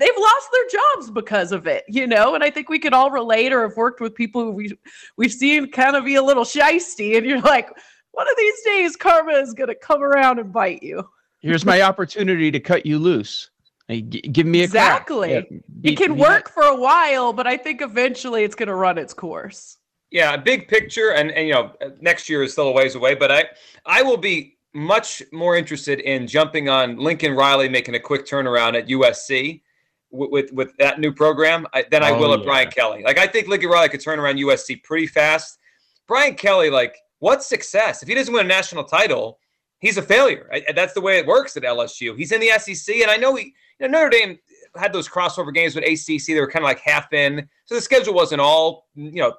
they've 0.00 0.16
lost 0.18 0.48
their 0.52 0.80
jobs 0.80 1.10
because 1.10 1.52
of 1.52 1.66
it, 1.68 1.84
you 1.86 2.06
know. 2.06 2.34
And 2.34 2.42
I 2.42 2.50
think 2.50 2.68
we 2.68 2.80
could 2.80 2.94
all 2.94 3.10
relate 3.10 3.52
or 3.52 3.62
have 3.62 3.76
worked 3.76 4.00
with 4.00 4.14
people 4.14 4.42
who 4.42 4.50
we 4.50 4.76
we've 5.16 5.32
seen 5.32 5.70
kind 5.70 5.94
of 5.94 6.04
be 6.04 6.16
a 6.16 6.22
little 6.22 6.44
shisty, 6.44 7.16
and 7.16 7.24
you're 7.24 7.40
like, 7.42 7.70
one 8.10 8.28
of 8.28 8.36
these 8.36 8.62
days, 8.62 8.96
karma 8.96 9.32
is 9.34 9.52
going 9.52 9.68
to 9.68 9.74
come 9.76 10.02
around 10.02 10.40
and 10.40 10.52
bite 10.52 10.82
you. 10.82 11.08
Here's 11.40 11.64
my 11.64 11.82
opportunity 11.82 12.50
to 12.50 12.58
cut 12.58 12.84
you 12.84 12.98
loose. 12.98 13.50
Hey, 13.86 14.02
g- 14.02 14.20
give 14.20 14.46
me 14.46 14.60
a 14.60 14.64
exactly. 14.64 15.32
Yeah, 15.32 15.40
be, 15.80 15.92
it 15.92 15.96
can 15.96 16.16
work 16.16 16.46
that. 16.46 16.54
for 16.54 16.64
a 16.64 16.74
while, 16.74 17.32
but 17.32 17.46
I 17.46 17.56
think 17.56 17.82
eventually 17.82 18.42
it's 18.42 18.54
going 18.54 18.68
to 18.68 18.74
run 18.74 18.98
its 18.98 19.14
course. 19.14 19.76
Yeah, 20.10 20.36
big 20.36 20.66
picture, 20.66 21.12
and 21.12 21.30
and 21.30 21.46
you 21.46 21.54
know, 21.54 21.72
next 22.00 22.28
year 22.28 22.42
is 22.42 22.52
still 22.52 22.68
a 22.68 22.72
ways 22.72 22.94
away, 22.94 23.14
but 23.14 23.30
I 23.30 23.44
I 23.86 24.02
will 24.02 24.16
be 24.16 24.56
much 24.72 25.22
more 25.32 25.56
interested 25.56 25.98
in 26.00 26.26
jumping 26.28 26.68
on 26.68 26.96
Lincoln 26.96 27.34
Riley 27.34 27.68
making 27.68 27.96
a 27.96 28.00
quick 28.00 28.24
turnaround 28.24 28.78
at 28.78 28.86
USC 28.86 29.62
with 30.10 30.30
with, 30.30 30.52
with 30.52 30.76
that 30.78 31.00
new 31.00 31.12
program 31.12 31.66
I, 31.72 31.84
than 31.90 32.02
I 32.02 32.10
oh, 32.10 32.18
will 32.18 32.34
at. 32.34 32.44
Brian 32.44 32.70
Kelly. 32.70 33.02
Like 33.02 33.18
I 33.18 33.26
think 33.26 33.48
Lincoln 33.48 33.70
Riley 33.70 33.88
could 33.88 34.00
turn 34.00 34.18
around 34.18 34.36
USC 34.36 34.82
pretty 34.82 35.06
fast. 35.06 35.58
Brian 36.06 36.34
Kelly, 36.34 36.70
like 36.70 36.96
what 37.18 37.42
success? 37.42 38.02
If 38.02 38.08
he 38.08 38.14
doesn't 38.14 38.32
win 38.32 38.46
a 38.46 38.48
national 38.48 38.84
title, 38.84 39.38
he's 39.78 39.96
a 39.96 40.02
failure. 40.02 40.48
I, 40.52 40.64
that's 40.74 40.94
the 40.94 41.00
way 41.00 41.18
it 41.18 41.26
works 41.26 41.56
at 41.56 41.62
LSU. 41.62 42.16
He's 42.16 42.32
in 42.32 42.40
the 42.40 42.50
SEC, 42.58 42.96
and 42.96 43.10
I 43.10 43.16
know 43.16 43.34
he 43.34 43.54
you 43.78 43.88
know, 43.88 43.98
Notre 43.98 44.10
Dame 44.10 44.38
had 44.76 44.92
those 44.92 45.08
crossover 45.08 45.52
games 45.52 45.74
with 45.74 45.84
ACC. 45.84 46.26
They 46.26 46.40
were 46.40 46.50
kind 46.50 46.64
of 46.64 46.68
like 46.68 46.80
half 46.80 47.12
in, 47.12 47.48
so 47.64 47.74
the 47.74 47.80
schedule 47.80 48.14
wasn't 48.14 48.40
all 48.40 48.86
you 48.94 49.20
know 49.20 49.34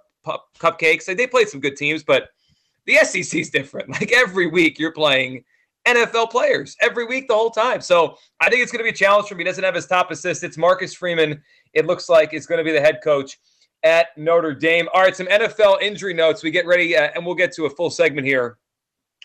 cupcakes. 0.59 1.05
They 1.05 1.27
played 1.27 1.49
some 1.49 1.59
good 1.59 1.75
teams, 1.75 2.03
but 2.03 2.29
the 2.85 2.95
SEC 3.03 3.39
is 3.39 3.49
different. 3.49 3.89
Like 4.01 4.11
every 4.11 4.47
week, 4.47 4.79
you're 4.79 4.93
playing 4.93 5.43
NFL 5.87 6.29
players 6.29 6.75
every 6.79 7.05
week 7.05 7.27
the 7.27 7.33
whole 7.33 7.49
time. 7.49 7.81
So 7.81 8.17
I 8.39 8.49
think 8.49 8.61
it's 8.61 8.71
going 8.71 8.79
to 8.79 8.83
be 8.83 8.89
a 8.89 8.97
challenge 8.97 9.27
for 9.27 9.33
him. 9.33 9.39
He 9.39 9.43
doesn't 9.43 9.63
have 9.63 9.75
his 9.75 9.87
top 9.87 10.11
assist. 10.11 10.43
It's 10.43 10.57
Marcus 10.57 10.93
Freeman. 10.93 11.41
It 11.73 11.85
looks 11.85 12.09
like 12.09 12.33
it's 12.33 12.45
going 12.45 12.59
to 12.59 12.63
be 12.63 12.71
the 12.71 12.81
head 12.81 12.99
coach 13.03 13.39
at 13.83 14.07
Notre 14.17 14.53
Dame. 14.53 14.87
All 14.93 15.01
right, 15.01 15.15
some 15.15 15.27
NFL 15.27 15.81
injury 15.81 16.13
notes. 16.13 16.43
We 16.43 16.51
get 16.51 16.65
ready, 16.65 16.95
uh, 16.95 17.09
and 17.15 17.25
we'll 17.25 17.35
get 17.35 17.51
to 17.53 17.65
a 17.65 17.69
full 17.69 17.89
segment 17.89 18.27
here 18.27 18.57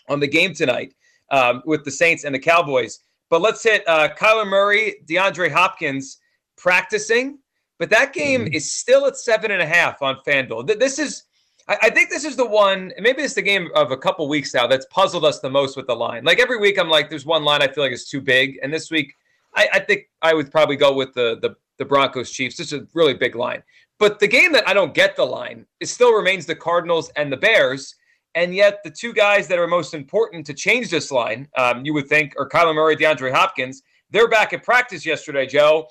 on 0.09 0.19
the 0.19 0.27
game 0.27 0.53
tonight 0.53 0.93
um, 1.31 1.61
with 1.65 1.83
the 1.83 1.91
Saints 1.91 2.23
and 2.23 2.33
the 2.33 2.39
Cowboys. 2.39 2.99
But 3.29 3.41
let's 3.41 3.61
hit 3.61 3.87
uh, 3.87 4.09
Kyler 4.09 4.47
Murray, 4.47 4.95
DeAndre 5.07 5.51
Hopkins 5.51 6.17
practicing. 6.57 7.39
But 7.79 7.89
that 7.91 8.13
game 8.13 8.45
mm-hmm. 8.45 8.53
is 8.53 8.73
still 8.73 9.05
at 9.05 9.17
seven 9.17 9.51
and 9.51 9.61
a 9.61 9.65
half 9.65 10.01
on 10.01 10.17
FanDuel. 10.25 10.79
This 10.79 10.97
is 10.97 11.23
I, 11.67 11.77
I 11.83 11.89
think 11.89 12.09
this 12.09 12.25
is 12.25 12.35
the 12.35 12.45
one, 12.45 12.93
maybe 12.99 13.21
it's 13.21 13.33
the 13.33 13.41
game 13.41 13.69
of 13.75 13.91
a 13.91 13.97
couple 13.97 14.27
weeks 14.27 14.53
now 14.53 14.67
that's 14.67 14.85
puzzled 14.87 15.25
us 15.25 15.39
the 15.39 15.49
most 15.49 15.77
with 15.77 15.87
the 15.87 15.95
line. 15.95 16.23
Like 16.23 16.39
every 16.39 16.57
week, 16.57 16.79
I'm 16.79 16.89
like, 16.89 17.09
there's 17.09 17.25
one 17.25 17.43
line 17.43 17.61
I 17.61 17.67
feel 17.67 17.83
like 17.83 17.93
is 17.93 18.09
too 18.09 18.21
big, 18.21 18.59
and 18.63 18.73
this 18.73 18.89
week, 18.91 19.13
I, 19.55 19.67
I 19.73 19.79
think 19.79 20.09
I 20.21 20.33
would 20.33 20.51
probably 20.51 20.75
go 20.75 20.93
with 20.93 21.13
the 21.13 21.37
the 21.41 21.55
the 21.77 21.85
Broncos 21.85 22.31
Chiefs. 22.31 22.57
This 22.57 22.73
is 22.73 22.81
a 22.81 22.87
really 22.93 23.13
big 23.13 23.35
line. 23.35 23.61
But 23.99 24.19
the 24.19 24.27
game 24.27 24.51
that 24.51 24.67
I 24.67 24.73
don't 24.73 24.93
get 24.93 25.15
the 25.15 25.25
line, 25.25 25.65
it 25.79 25.87
still 25.87 26.13
remains 26.13 26.45
the 26.45 26.55
Cardinals 26.55 27.11
and 27.15 27.31
the 27.31 27.37
Bears. 27.37 27.95
And 28.35 28.53
yet, 28.53 28.79
the 28.83 28.91
two 28.91 29.13
guys 29.13 29.47
that 29.47 29.57
are 29.57 29.67
most 29.67 29.93
important 29.93 30.45
to 30.47 30.53
change 30.53 30.89
this 30.89 31.11
line, 31.11 31.47
um, 31.57 31.85
you 31.85 31.93
would 31.93 32.07
think, 32.07 32.35
are 32.37 32.47
Kyler 32.47 32.75
Murray, 32.75 32.95
DeAndre 32.95 33.31
Hopkins. 33.31 33.81
They're 34.11 34.27
back 34.27 34.53
at 34.53 34.63
practice 34.63 35.05
yesterday, 35.05 35.47
Joe. 35.47 35.87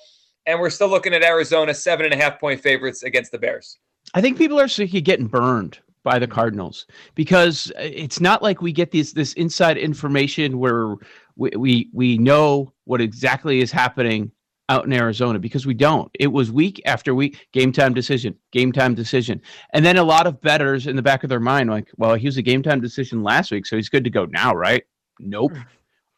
and 0.47 0.59
we're 0.59 0.69
still 0.69 0.87
looking 0.87 1.13
at 1.13 1.23
Arizona 1.23 1.73
seven 1.73 2.05
and 2.05 2.13
a 2.13 2.17
half 2.17 2.39
point 2.39 2.61
favorites 2.61 3.03
against 3.03 3.31
the 3.31 3.37
Bears. 3.37 3.77
I 4.13 4.21
think 4.21 4.37
people 4.37 4.59
are 4.59 4.67
sick 4.67 4.93
of 4.93 5.03
getting 5.03 5.27
burned 5.27 5.79
by 6.03 6.19
the 6.19 6.27
Cardinals 6.27 6.85
because 7.15 7.71
it's 7.77 8.21
not 8.21 8.41
like 8.41 8.61
we 8.61 8.71
get 8.71 8.91
this 8.91 9.11
this 9.11 9.33
inside 9.33 9.77
information 9.77 10.59
where 10.59 10.95
we 11.35 11.49
we, 11.51 11.89
we 11.93 12.17
know 12.17 12.71
what 12.85 13.01
exactly 13.01 13.59
is 13.59 13.71
happening 13.71 14.31
out 14.69 14.85
in 14.85 14.93
Arizona 14.93 15.39
because 15.39 15.65
we 15.65 15.73
don't. 15.73 16.09
It 16.19 16.27
was 16.27 16.51
week 16.51 16.81
after 16.85 17.15
week, 17.15 17.47
game 17.53 17.71
time 17.71 17.93
decision, 17.93 18.35
game 18.51 18.71
time 18.71 18.95
decision. 18.95 19.41
And 19.73 19.85
then 19.85 19.97
a 19.97 20.03
lot 20.03 20.27
of 20.27 20.41
bettors 20.41 20.87
in 20.87 20.95
the 20.95 21.01
back 21.01 21.23
of 21.23 21.29
their 21.29 21.39
mind, 21.39 21.69
like, 21.69 21.89
well, 21.97 22.15
he 22.15 22.27
was 22.27 22.37
a 22.37 22.41
game 22.41 22.63
time 22.63 22.81
decision 22.81 23.23
last 23.23 23.51
week, 23.51 23.65
so 23.65 23.75
he's 23.75 23.89
good 23.89 24.03
to 24.03 24.09
go 24.09 24.25
now, 24.25 24.53
right? 24.53 24.83
Nope. 25.19 25.53
Hmm. 25.53 25.61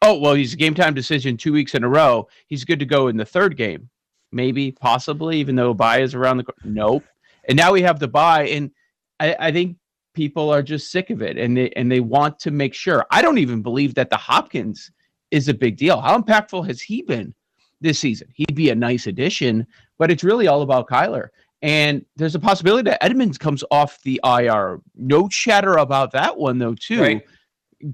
Oh, 0.02 0.18
well, 0.18 0.34
he's 0.34 0.54
a 0.54 0.56
game 0.56 0.74
time 0.74 0.94
decision 0.94 1.36
two 1.36 1.52
weeks 1.52 1.74
in 1.74 1.84
a 1.84 1.88
row. 1.88 2.26
He's 2.46 2.64
good 2.64 2.78
to 2.78 2.86
go 2.86 3.08
in 3.08 3.16
the 3.16 3.24
third 3.24 3.56
game. 3.56 3.88
Maybe, 4.32 4.72
possibly, 4.72 5.38
even 5.38 5.56
though 5.56 5.76
is 5.98 6.14
around 6.14 6.38
the 6.38 6.44
nope. 6.64 7.04
And 7.48 7.56
now 7.56 7.72
we 7.72 7.82
have 7.82 7.98
the 7.98 8.08
bye, 8.08 8.46
and 8.48 8.70
I, 9.18 9.36
I 9.38 9.52
think 9.52 9.76
people 10.14 10.50
are 10.50 10.62
just 10.62 10.90
sick 10.90 11.10
of 11.10 11.22
it 11.22 11.38
and 11.38 11.56
they 11.56 11.70
and 11.70 11.90
they 11.90 12.00
want 12.00 12.38
to 12.40 12.50
make 12.50 12.74
sure. 12.74 13.06
I 13.10 13.22
don't 13.22 13.38
even 13.38 13.62
believe 13.62 13.94
that 13.94 14.10
the 14.10 14.16
Hopkins 14.16 14.90
is 15.30 15.48
a 15.48 15.54
big 15.54 15.76
deal. 15.76 16.00
How 16.00 16.18
impactful 16.18 16.66
has 16.66 16.80
he 16.80 17.02
been 17.02 17.34
this 17.80 17.98
season. 17.98 18.28
He'd 18.34 18.54
be 18.54 18.70
a 18.70 18.74
nice 18.74 19.06
addition, 19.06 19.66
but 19.98 20.10
it's 20.10 20.24
really 20.24 20.46
all 20.46 20.62
about 20.62 20.88
Kyler. 20.88 21.28
And 21.62 22.04
there's 22.16 22.34
a 22.34 22.40
possibility 22.40 22.88
that 22.88 23.02
Edmonds 23.04 23.38
comes 23.38 23.64
off 23.70 24.00
the 24.02 24.20
IR. 24.24 24.80
No 24.94 25.28
chatter 25.28 25.76
about 25.76 26.12
that 26.12 26.36
one, 26.36 26.58
though, 26.58 26.74
too. 26.74 27.00
Right. 27.00 27.22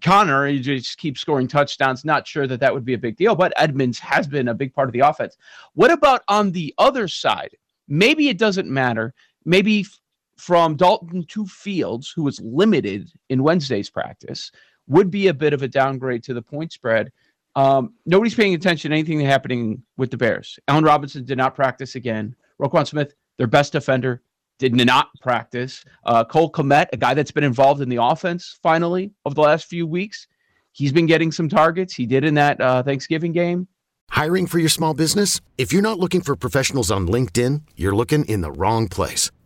Conner, 0.03 0.47
he 0.47 0.59
just 0.59 0.99
keeps 0.99 1.21
scoring 1.21 1.47
touchdowns. 1.47 2.05
Not 2.05 2.27
sure 2.27 2.47
that 2.47 2.61
that 2.61 2.75
would 2.75 2.85
be 2.85 2.95
a 2.95 2.99
big 2.99 3.17
deal, 3.17 3.35
but 3.35 3.53
Edmonds 3.57 3.99
has 4.01 4.27
been 4.27 4.49
a 4.49 4.55
big 4.55 4.75
part 4.75 4.89
of 4.89 4.93
the 4.93 5.01
offense. 5.01 5.37
What 5.75 5.91
about 5.91 6.23
on 6.29 6.53
the 6.53 6.75
other 6.79 7.07
side? 7.07 7.57
Maybe 7.89 8.29
it 8.29 8.39
doesn't 8.39 8.69
matter. 8.69 9.15
Maybe 9.47 9.87
from 10.37 10.77
Dalton 10.77 11.25
to 11.29 11.47
Fields, 11.47 12.13
who 12.15 12.23
was 12.23 12.41
limited 12.41 13.11
in 13.31 13.43
Wednesday's 13.43 13.89
practice, 13.89 14.51
would 14.87 15.11
be 15.11 15.29
a 15.29 15.35
bit 15.35 15.53
of 15.53 15.63
a 15.63 15.69
downgrade 15.69 16.23
to 16.25 16.35
the 16.35 16.43
point 16.43 16.73
spread. 16.73 17.11
Um, 17.55 17.95
nobody's 18.05 18.35
paying 18.35 18.55
attention 18.55 18.91
to 18.91 18.97
anything 18.97 19.19
happening 19.21 19.83
with 19.97 20.11
the 20.11 20.19
Bears. 20.19 20.59
Allen 20.69 20.85
Robinson 20.85 21.25
did 21.25 21.39
not 21.39 21.55
practice 21.55 21.95
again. 21.95 22.37
Roquan 22.61 22.87
Smith, 22.87 23.15
their 23.39 23.47
best 23.47 23.73
defender, 23.73 24.23
did 24.59 24.75
not 24.75 25.09
practice. 25.23 25.85
Uh, 26.05 26.25
Cole 26.25 26.51
Kmet, 26.51 26.89
a 26.93 26.97
guy 26.97 27.15
that's 27.15 27.31
been 27.31 27.45
involved 27.45 27.81
in 27.81 27.89
the 27.89 28.03
offense 28.03 28.59
finally 28.63 29.13
over 29.25 29.35
the 29.35 29.41
last 29.41 29.67
few 29.67 29.87
weeks, 29.87 30.27
he's 30.73 30.93
been 30.93 31.07
getting 31.07 31.33
some 31.33 31.49
targets. 31.49 31.95
He 31.95 32.05
did 32.07 32.25
in 32.25 32.35
that 32.35 32.61
uh, 32.61 32.83
Thanksgiving 32.83 33.33
game. 33.33 33.69
Hiring 34.11 34.47
for 34.47 34.59
your 34.59 34.69
small 34.69 34.95
business? 34.95 35.41
If 35.59 35.73
you're 35.73 35.83
not 35.83 35.99
looking 35.99 36.21
for 36.21 36.37
professionals 36.37 36.91
on 36.91 37.09
LinkedIn, 37.09 37.63
you're 37.77 37.95
looking 37.95 38.25
in 38.27 38.41
the 38.41 38.53
wrong 38.53 38.89
place. 38.89 39.31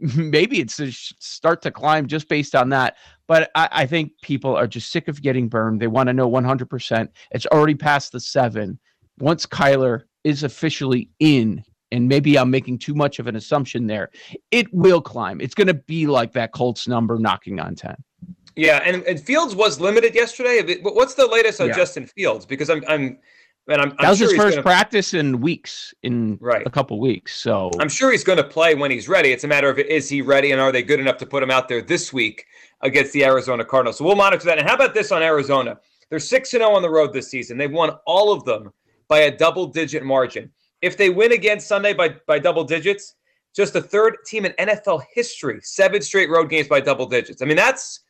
maybe 0.16 0.60
it's 0.60 0.76
to 0.76 0.92
start 0.92 1.62
to 1.62 1.70
climb 1.70 2.06
just 2.06 2.28
based 2.28 2.54
on 2.54 2.68
that. 2.70 2.96
But 3.26 3.50
I, 3.54 3.68
I 3.72 3.86
think 3.86 4.12
people 4.22 4.54
are 4.54 4.66
just 4.66 4.90
sick 4.90 5.08
of 5.08 5.22
getting 5.22 5.48
burned. 5.48 5.80
They 5.80 5.86
want 5.86 6.08
to 6.08 6.12
know 6.12 6.30
100%. 6.30 7.08
It's 7.32 7.46
already 7.46 7.74
past 7.74 8.12
the 8.12 8.20
seven. 8.20 8.78
Once 9.18 9.46
Kyler 9.46 10.02
is 10.24 10.42
officially 10.42 11.08
in, 11.18 11.62
and 11.92 12.08
maybe 12.08 12.38
I'm 12.38 12.50
making 12.50 12.78
too 12.78 12.94
much 12.94 13.18
of 13.18 13.26
an 13.26 13.36
assumption 13.36 13.86
there, 13.86 14.10
it 14.50 14.72
will 14.72 15.00
climb. 15.00 15.40
It's 15.40 15.54
going 15.54 15.68
to 15.68 15.74
be 15.74 16.06
like 16.06 16.32
that 16.32 16.52
Colts 16.52 16.86
number 16.86 17.18
knocking 17.18 17.60
on 17.60 17.74
10. 17.74 17.96
Yeah, 18.56 18.82
and, 18.84 19.02
and 19.04 19.20
Fields 19.20 19.54
was 19.54 19.80
limited 19.80 20.14
yesterday. 20.14 20.78
What's 20.82 21.14
the 21.14 21.26
latest 21.26 21.60
on 21.60 21.68
yeah. 21.68 21.76
Justin 21.76 22.06
Fields? 22.06 22.46
Because 22.46 22.70
I'm, 22.70 22.82
I'm 22.88 23.18
and 23.68 23.82
I'm, 23.82 23.90
I'm 23.92 23.96
that 24.00 24.10
was 24.10 24.18
sure 24.18 24.28
his 24.28 24.36
first 24.36 24.56
gonna, 24.56 24.62
practice 24.62 25.14
in 25.14 25.40
weeks, 25.40 25.92
in 26.02 26.38
right. 26.40 26.66
a 26.66 26.70
couple 26.70 27.00
weeks. 27.00 27.34
So 27.34 27.70
I'm 27.80 27.88
sure 27.88 28.12
he's 28.12 28.24
going 28.24 28.38
to 28.38 28.44
play 28.44 28.74
when 28.74 28.90
he's 28.90 29.08
ready. 29.08 29.32
It's 29.32 29.44
a 29.44 29.48
matter 29.48 29.68
of 29.68 29.78
is 29.78 30.08
he 30.08 30.22
ready 30.22 30.52
and 30.52 30.60
are 30.60 30.70
they 30.70 30.82
good 30.82 31.00
enough 31.00 31.16
to 31.18 31.26
put 31.26 31.42
him 31.42 31.50
out 31.50 31.68
there 31.68 31.82
this 31.82 32.12
week 32.12 32.46
against 32.82 33.12
the 33.12 33.24
Arizona 33.24 33.64
Cardinals? 33.64 33.98
So 33.98 34.04
we'll 34.04 34.16
monitor 34.16 34.44
that. 34.44 34.58
And 34.58 34.68
how 34.68 34.74
about 34.74 34.94
this 34.94 35.10
on 35.10 35.22
Arizona? 35.22 35.78
They're 36.08 36.20
six 36.20 36.54
and 36.54 36.60
zero 36.60 36.72
oh 36.72 36.76
on 36.76 36.82
the 36.82 36.90
road 36.90 37.12
this 37.12 37.28
season. 37.28 37.58
They've 37.58 37.70
won 37.70 37.90
all 38.06 38.32
of 38.32 38.44
them 38.44 38.72
by 39.08 39.20
a 39.20 39.36
double 39.36 39.66
digit 39.66 40.04
margin. 40.04 40.50
If 40.82 40.96
they 40.96 41.10
win 41.10 41.32
again 41.32 41.58
Sunday 41.58 41.92
by 41.92 42.16
by 42.26 42.38
double 42.38 42.62
digits, 42.62 43.14
just 43.54 43.72
the 43.72 43.82
third 43.82 44.18
team 44.26 44.44
in 44.44 44.52
NFL 44.52 45.02
history 45.12 45.58
seven 45.62 46.02
straight 46.02 46.30
road 46.30 46.50
games 46.50 46.68
by 46.68 46.80
double 46.80 47.06
digits. 47.06 47.42
I 47.42 47.46
mean 47.46 47.56
that's 47.56 48.00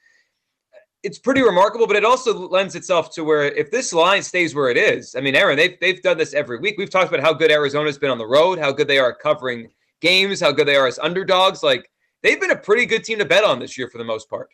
it's 1.06 1.20
pretty 1.20 1.40
remarkable, 1.40 1.86
but 1.86 1.94
it 1.94 2.04
also 2.04 2.48
lends 2.48 2.74
itself 2.74 3.14
to 3.14 3.22
where 3.22 3.44
if 3.44 3.70
this 3.70 3.92
line 3.92 4.24
stays 4.24 4.56
where 4.56 4.70
it 4.70 4.76
is, 4.76 5.14
I 5.14 5.20
mean, 5.20 5.36
Aaron, 5.36 5.56
they've 5.56 5.78
they've 5.80 6.02
done 6.02 6.18
this 6.18 6.34
every 6.34 6.58
week. 6.58 6.74
We've 6.76 6.90
talked 6.90 7.08
about 7.08 7.20
how 7.20 7.32
good 7.32 7.52
Arizona's 7.52 7.96
been 7.96 8.10
on 8.10 8.18
the 8.18 8.26
road, 8.26 8.58
how 8.58 8.72
good 8.72 8.88
they 8.88 8.98
are 8.98 9.14
covering 9.14 9.68
games, 10.00 10.40
how 10.40 10.50
good 10.50 10.66
they 10.66 10.74
are 10.74 10.88
as 10.88 10.98
underdogs. 10.98 11.62
Like 11.62 11.88
they've 12.24 12.40
been 12.40 12.50
a 12.50 12.56
pretty 12.56 12.86
good 12.86 13.04
team 13.04 13.18
to 13.20 13.24
bet 13.24 13.44
on 13.44 13.60
this 13.60 13.78
year 13.78 13.88
for 13.88 13.98
the 13.98 14.04
most 14.04 14.28
part. 14.28 14.50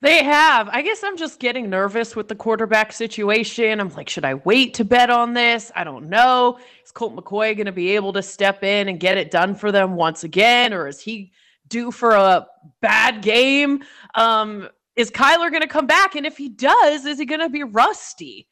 They 0.00 0.24
have. 0.24 0.68
I 0.68 0.82
guess 0.82 1.02
I'm 1.04 1.16
just 1.16 1.38
getting 1.38 1.70
nervous 1.70 2.16
with 2.16 2.26
the 2.26 2.34
quarterback 2.34 2.92
situation. 2.92 3.80
I'm 3.80 3.88
like, 3.90 4.08
should 4.08 4.24
I 4.24 4.34
wait 4.34 4.74
to 4.74 4.84
bet 4.84 5.10
on 5.10 5.32
this? 5.32 5.70
I 5.76 5.84
don't 5.84 6.08
know. 6.08 6.58
Is 6.84 6.90
Colt 6.90 7.14
McCoy 7.16 7.56
going 7.56 7.66
to 7.66 7.72
be 7.72 7.90
able 7.94 8.12
to 8.14 8.22
step 8.22 8.64
in 8.64 8.88
and 8.88 8.98
get 8.98 9.16
it 9.16 9.30
done 9.30 9.54
for 9.54 9.70
them 9.70 9.94
once 9.94 10.24
again, 10.24 10.72
or 10.72 10.88
is 10.88 11.00
he 11.00 11.32
due 11.68 11.90
for 11.90 12.12
a 12.12 12.46
bad 12.80 13.22
game? 13.22 13.84
Um, 14.14 14.68
is 14.98 15.12
Kyler 15.12 15.48
going 15.48 15.62
to 15.62 15.68
come 15.68 15.86
back? 15.86 16.16
And 16.16 16.26
if 16.26 16.36
he 16.36 16.48
does, 16.48 17.06
is 17.06 17.20
he 17.20 17.24
going 17.24 17.40
to 17.40 17.48
be 17.48 17.62
rusty? 17.62 18.48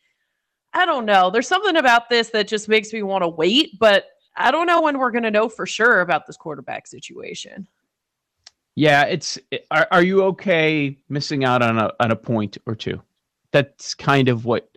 I 0.73 0.87
don't 0.87 1.05
know. 1.05 1.29
There's 1.29 1.49
something 1.49 1.77
about 1.77 2.09
this 2.09 2.31
that 2.31 2.47
just 2.47 2.69
makes 2.69 2.93
me 2.93 3.03
want 3.03 3.25
to 3.25 3.29
wait, 3.29 3.79
but 3.81 4.07
I 4.37 4.53
don't 4.53 4.69
know 4.69 4.81
when 4.81 4.99
we're 4.99 5.11
going 5.11 5.25
to 5.25 5.31
know 5.31 5.49
for 5.49 5.67
sure 5.67 6.03
about 6.03 6.25
this 6.25 6.37
quarterback 6.37 6.87
situation. 6.87 7.67
Yeah, 8.77 9.05
it's 9.05 9.39
are, 9.73 9.89
are 9.91 10.03
you 10.03 10.23
okay 10.25 10.97
missing 11.09 11.45
out 11.45 11.63
on 11.63 11.79
a 11.79 11.91
on 11.99 12.13
a 12.13 12.17
point 12.17 12.59
or 12.67 12.77
two? 12.77 13.03
That's 13.51 13.95
kind 13.95 14.29
of 14.29 14.45
what 14.45 14.69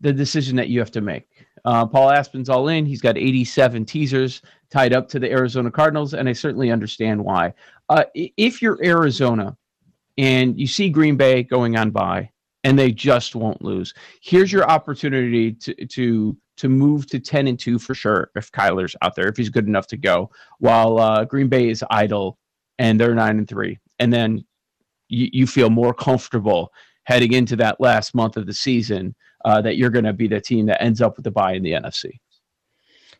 the 0.00 0.12
decision 0.12 0.54
that 0.56 0.68
you 0.68 0.78
have 0.78 0.90
to 0.92 1.00
make. 1.00 1.26
Uh, 1.64 1.86
Paul 1.86 2.10
Aspen's 2.10 2.50
all 2.50 2.68
in. 2.68 2.86
He's 2.86 3.00
got 3.00 3.16
87 3.16 3.86
teasers 3.86 4.42
tied 4.70 4.92
up 4.92 5.08
to 5.08 5.18
the 5.18 5.32
Arizona 5.32 5.70
Cardinals, 5.70 6.12
and 6.14 6.28
I 6.28 6.34
certainly 6.34 6.70
understand 6.70 7.24
why. 7.24 7.54
Uh, 7.88 8.04
if 8.14 8.60
you're 8.60 8.78
Arizona, 8.84 9.56
and 10.18 10.58
you 10.58 10.66
see 10.66 10.88
Green 10.88 11.16
Bay 11.16 11.42
going 11.42 11.76
on 11.76 11.90
bye 11.90 12.30
and 12.64 12.78
they 12.78 12.90
just 12.90 13.36
won't 13.36 13.62
lose. 13.62 13.94
Here's 14.22 14.52
your 14.52 14.68
opportunity 14.68 15.52
to 15.52 15.86
to 15.86 16.36
to 16.56 16.68
move 16.68 17.06
to 17.06 17.20
10 17.20 17.48
and 17.48 17.58
2 17.58 17.78
for 17.78 17.94
sure 17.94 18.30
if 18.34 18.50
Kyler's 18.50 18.96
out 19.02 19.14
there 19.14 19.28
if 19.28 19.36
he's 19.36 19.50
good 19.50 19.66
enough 19.66 19.86
to 19.88 19.96
go 19.96 20.30
while 20.58 20.98
uh, 20.98 21.24
Green 21.24 21.48
Bay 21.48 21.68
is 21.68 21.84
idle 21.90 22.38
and 22.78 22.98
they're 22.98 23.14
9 23.14 23.38
and 23.38 23.48
3 23.48 23.78
and 23.98 24.12
then 24.12 24.44
you, 25.08 25.28
you 25.32 25.46
feel 25.46 25.70
more 25.70 25.94
comfortable 25.94 26.72
heading 27.04 27.32
into 27.32 27.56
that 27.56 27.80
last 27.80 28.14
month 28.14 28.36
of 28.36 28.46
the 28.46 28.54
season 28.54 29.14
uh, 29.44 29.60
that 29.60 29.76
you're 29.76 29.90
going 29.90 30.04
to 30.04 30.12
be 30.12 30.26
the 30.26 30.40
team 30.40 30.66
that 30.66 30.82
ends 30.82 31.00
up 31.00 31.16
with 31.16 31.24
the 31.24 31.30
bye 31.30 31.52
in 31.52 31.62
the 31.62 31.70
NFC. 31.70 32.18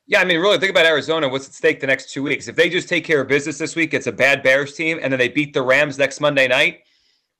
Yeah, 0.09 0.21
I 0.21 0.25
mean, 0.25 0.41
really 0.41 0.59
think 0.59 0.71
about 0.71 0.87
Arizona. 0.87 1.29
What's 1.29 1.47
at 1.47 1.55
stake 1.55 1.81
the 1.81 1.87
next 1.87 2.12
two 2.12 2.23
weeks? 2.23 2.49
If 2.49 2.57
they 2.57 2.69
just 2.69 2.88
take 2.88 3.05
care 3.05 3.21
of 3.21 3.29
business 3.29 3.59
this 3.59 3.75
week, 3.75 3.93
it's 3.93 4.07
a 4.07 4.12
bad 4.12 4.43
Bears 4.43 4.75
team, 4.75 4.99
and 5.00 5.12
then 5.12 5.19
they 5.19 5.29
beat 5.29 5.53
the 5.53 5.62
Rams 5.62 5.99
next 5.99 6.21
Monday 6.21 6.47
night 6.47 6.86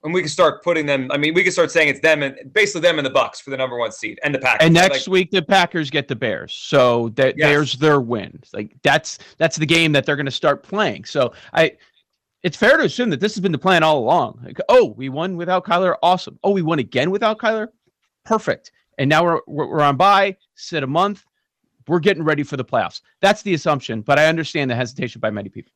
and 0.07 0.15
we 0.15 0.21
can 0.21 0.31
start 0.31 0.63
putting 0.63 0.87
them. 0.87 1.11
I 1.11 1.19
mean, 1.19 1.35
we 1.35 1.43
can 1.43 1.51
start 1.51 1.73
saying 1.73 1.89
it's 1.89 2.01
them 2.01 2.23
and 2.23 2.53
basically 2.53 2.81
them 2.81 2.99
and 2.99 3.05
the 3.05 3.11
Bucks 3.11 3.41
for 3.41 3.51
the 3.51 3.57
number 3.57 3.77
one 3.77 3.91
seed 3.91 4.21
and 4.23 4.33
the 4.33 4.39
Packers. 4.39 4.65
And 4.65 4.73
next 4.73 5.09
like, 5.09 5.13
week 5.13 5.31
the 5.33 5.43
Packers 5.43 5.91
get 5.91 6.07
the 6.07 6.15
Bears, 6.15 6.55
so 6.55 7.09
that 7.17 7.37
yes. 7.37 7.49
there's 7.49 7.73
their 7.75 8.01
win. 8.01 8.41
Like 8.55 8.77
that's 8.83 9.19
that's 9.37 9.57
the 9.57 9.67
game 9.67 9.91
that 9.93 10.07
they're 10.07 10.17
going 10.17 10.27
to 10.27 10.33
start 10.33 10.63
playing. 10.63 11.07
So 11.07 11.33
I, 11.53 11.73
it's 12.45 12.57
fair 12.57 12.77
to 12.77 12.85
assume 12.85 13.11
that 13.11 13.19
this 13.19 13.35
has 13.35 13.43
been 13.43 13.51
the 13.51 13.59
plan 13.59 13.83
all 13.83 13.99
along. 13.99 14.41
Like, 14.45 14.59
oh, 14.69 14.95
we 14.97 15.09
won 15.09 15.37
without 15.37 15.67
Kyler, 15.67 15.97
awesome. 16.03 16.39
Oh, 16.45 16.53
we 16.53 16.63
won 16.63 16.79
again 16.79 17.11
without 17.11 17.39
Kyler, 17.39 17.69
perfect. 18.25 18.71
And 18.99 19.11
now 19.11 19.25
we're 19.25 19.41
we're 19.49 19.83
on 19.83 19.97
bye, 19.97 20.37
sit 20.55 20.85
a 20.85 20.87
month. 20.87 21.25
We're 21.89 21.99
getting 21.99 22.23
ready 22.23 22.45
for 22.45 22.57
the 22.57 22.65
playoffs. 22.65 23.01
That's 23.21 23.43
the 23.43 23.55
assumption, 23.55 24.03
but 24.03 24.21
I 24.21 24.27
understand 24.27 24.71
the 24.71 24.77
hesitation 24.77 25.21
by 25.21 25.31
many 25.31 25.49
people. 25.49 25.73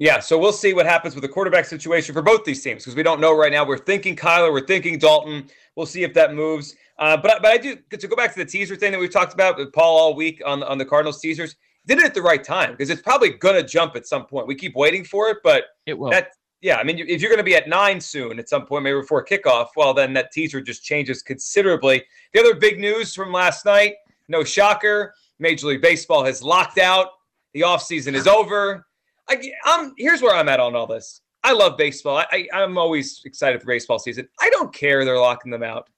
Yeah, 0.00 0.18
so 0.18 0.38
we'll 0.38 0.54
see 0.54 0.72
what 0.72 0.86
happens 0.86 1.14
with 1.14 1.20
the 1.20 1.28
quarterback 1.28 1.66
situation 1.66 2.14
for 2.14 2.22
both 2.22 2.42
these 2.42 2.62
teams 2.62 2.82
because 2.82 2.96
we 2.96 3.02
don't 3.02 3.20
know 3.20 3.36
right 3.36 3.52
now. 3.52 3.66
We're 3.66 3.76
thinking 3.76 4.16
Kyler, 4.16 4.50
we're 4.50 4.66
thinking 4.66 4.98
Dalton. 4.98 5.46
We'll 5.76 5.84
see 5.84 6.04
if 6.04 6.14
that 6.14 6.34
moves. 6.34 6.74
Uh, 6.98 7.18
but 7.18 7.42
but 7.42 7.50
I 7.50 7.58
do 7.58 7.76
to 7.90 8.08
go 8.08 8.16
back 8.16 8.32
to 8.32 8.38
the 8.38 8.46
teaser 8.46 8.76
thing 8.76 8.92
that 8.92 8.98
we've 8.98 9.12
talked 9.12 9.34
about 9.34 9.58
with 9.58 9.74
Paul 9.74 9.98
all 9.98 10.14
week 10.14 10.40
on 10.46 10.62
on 10.62 10.78
the 10.78 10.86
Cardinals 10.86 11.20
teasers. 11.20 11.54
Did 11.86 11.98
it 11.98 12.04
at 12.06 12.14
the 12.14 12.22
right 12.22 12.42
time 12.42 12.70
because 12.70 12.88
it's 12.88 13.02
probably 13.02 13.30
gonna 13.30 13.62
jump 13.62 13.94
at 13.94 14.06
some 14.06 14.24
point. 14.24 14.46
We 14.46 14.54
keep 14.54 14.74
waiting 14.74 15.04
for 15.04 15.28
it, 15.28 15.36
but 15.44 15.64
it 15.84 15.98
will. 15.98 16.10
That, 16.10 16.28
yeah, 16.62 16.76
I 16.76 16.82
mean, 16.84 16.98
if 16.98 17.20
you're 17.20 17.30
going 17.30 17.38
to 17.38 17.42
be 17.42 17.54
at 17.54 17.68
nine 17.68 18.00
soon 18.00 18.38
at 18.38 18.50
some 18.50 18.66
point, 18.66 18.84
maybe 18.84 19.00
before 19.00 19.24
kickoff, 19.24 19.68
well, 19.76 19.94
then 19.94 20.12
that 20.12 20.30
teaser 20.30 20.60
just 20.60 20.84
changes 20.84 21.22
considerably. 21.22 22.04
The 22.34 22.40
other 22.40 22.54
big 22.54 22.78
news 22.78 23.14
from 23.14 23.32
last 23.32 23.64
night, 23.64 23.94
no 24.28 24.44
shocker, 24.44 25.14
Major 25.38 25.68
League 25.68 25.80
Baseball 25.80 26.22
has 26.22 26.42
locked 26.42 26.76
out. 26.76 27.08
The 27.54 27.62
offseason 27.62 28.12
is 28.12 28.26
over. 28.26 28.86
I, 29.30 29.52
am 29.66 29.94
here's 29.96 30.22
where 30.22 30.34
I'm 30.34 30.48
at 30.48 30.60
on 30.60 30.74
all 30.74 30.86
this. 30.86 31.22
I 31.42 31.52
love 31.52 31.78
baseball. 31.78 32.18
I, 32.18 32.48
I, 32.52 32.62
am 32.62 32.76
always 32.76 33.22
excited 33.24 33.60
for 33.60 33.66
baseball 33.68 33.98
season. 33.98 34.28
I 34.40 34.50
don't 34.50 34.74
care 34.74 35.04
they're 35.04 35.18
locking 35.18 35.50
them 35.50 35.62
out. 35.62 35.88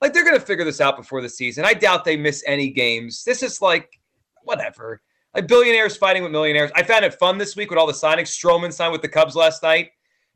Like 0.00 0.12
they're 0.12 0.24
going 0.24 0.38
to 0.38 0.44
figure 0.44 0.64
this 0.64 0.80
out 0.80 0.96
before 0.96 1.20
the 1.20 1.28
season. 1.28 1.64
I 1.64 1.74
doubt 1.74 2.04
they 2.04 2.16
miss 2.16 2.42
any 2.46 2.70
games. 2.70 3.24
This 3.24 3.42
is 3.42 3.60
like 3.60 4.00
whatever. 4.44 5.02
Like 5.34 5.46
billionaires 5.46 5.96
fighting 5.96 6.22
with 6.22 6.32
millionaires. 6.32 6.70
I 6.74 6.82
found 6.82 7.04
it 7.04 7.14
fun 7.14 7.36
this 7.36 7.56
week 7.56 7.70
with 7.70 7.78
all 7.78 7.86
the 7.86 7.92
signings. 7.92 8.28
Stroman 8.28 8.72
signed 8.72 8.92
with 8.92 9.02
the 9.02 9.08
Cubs 9.08 9.36
last 9.36 9.62
night. 9.62 9.90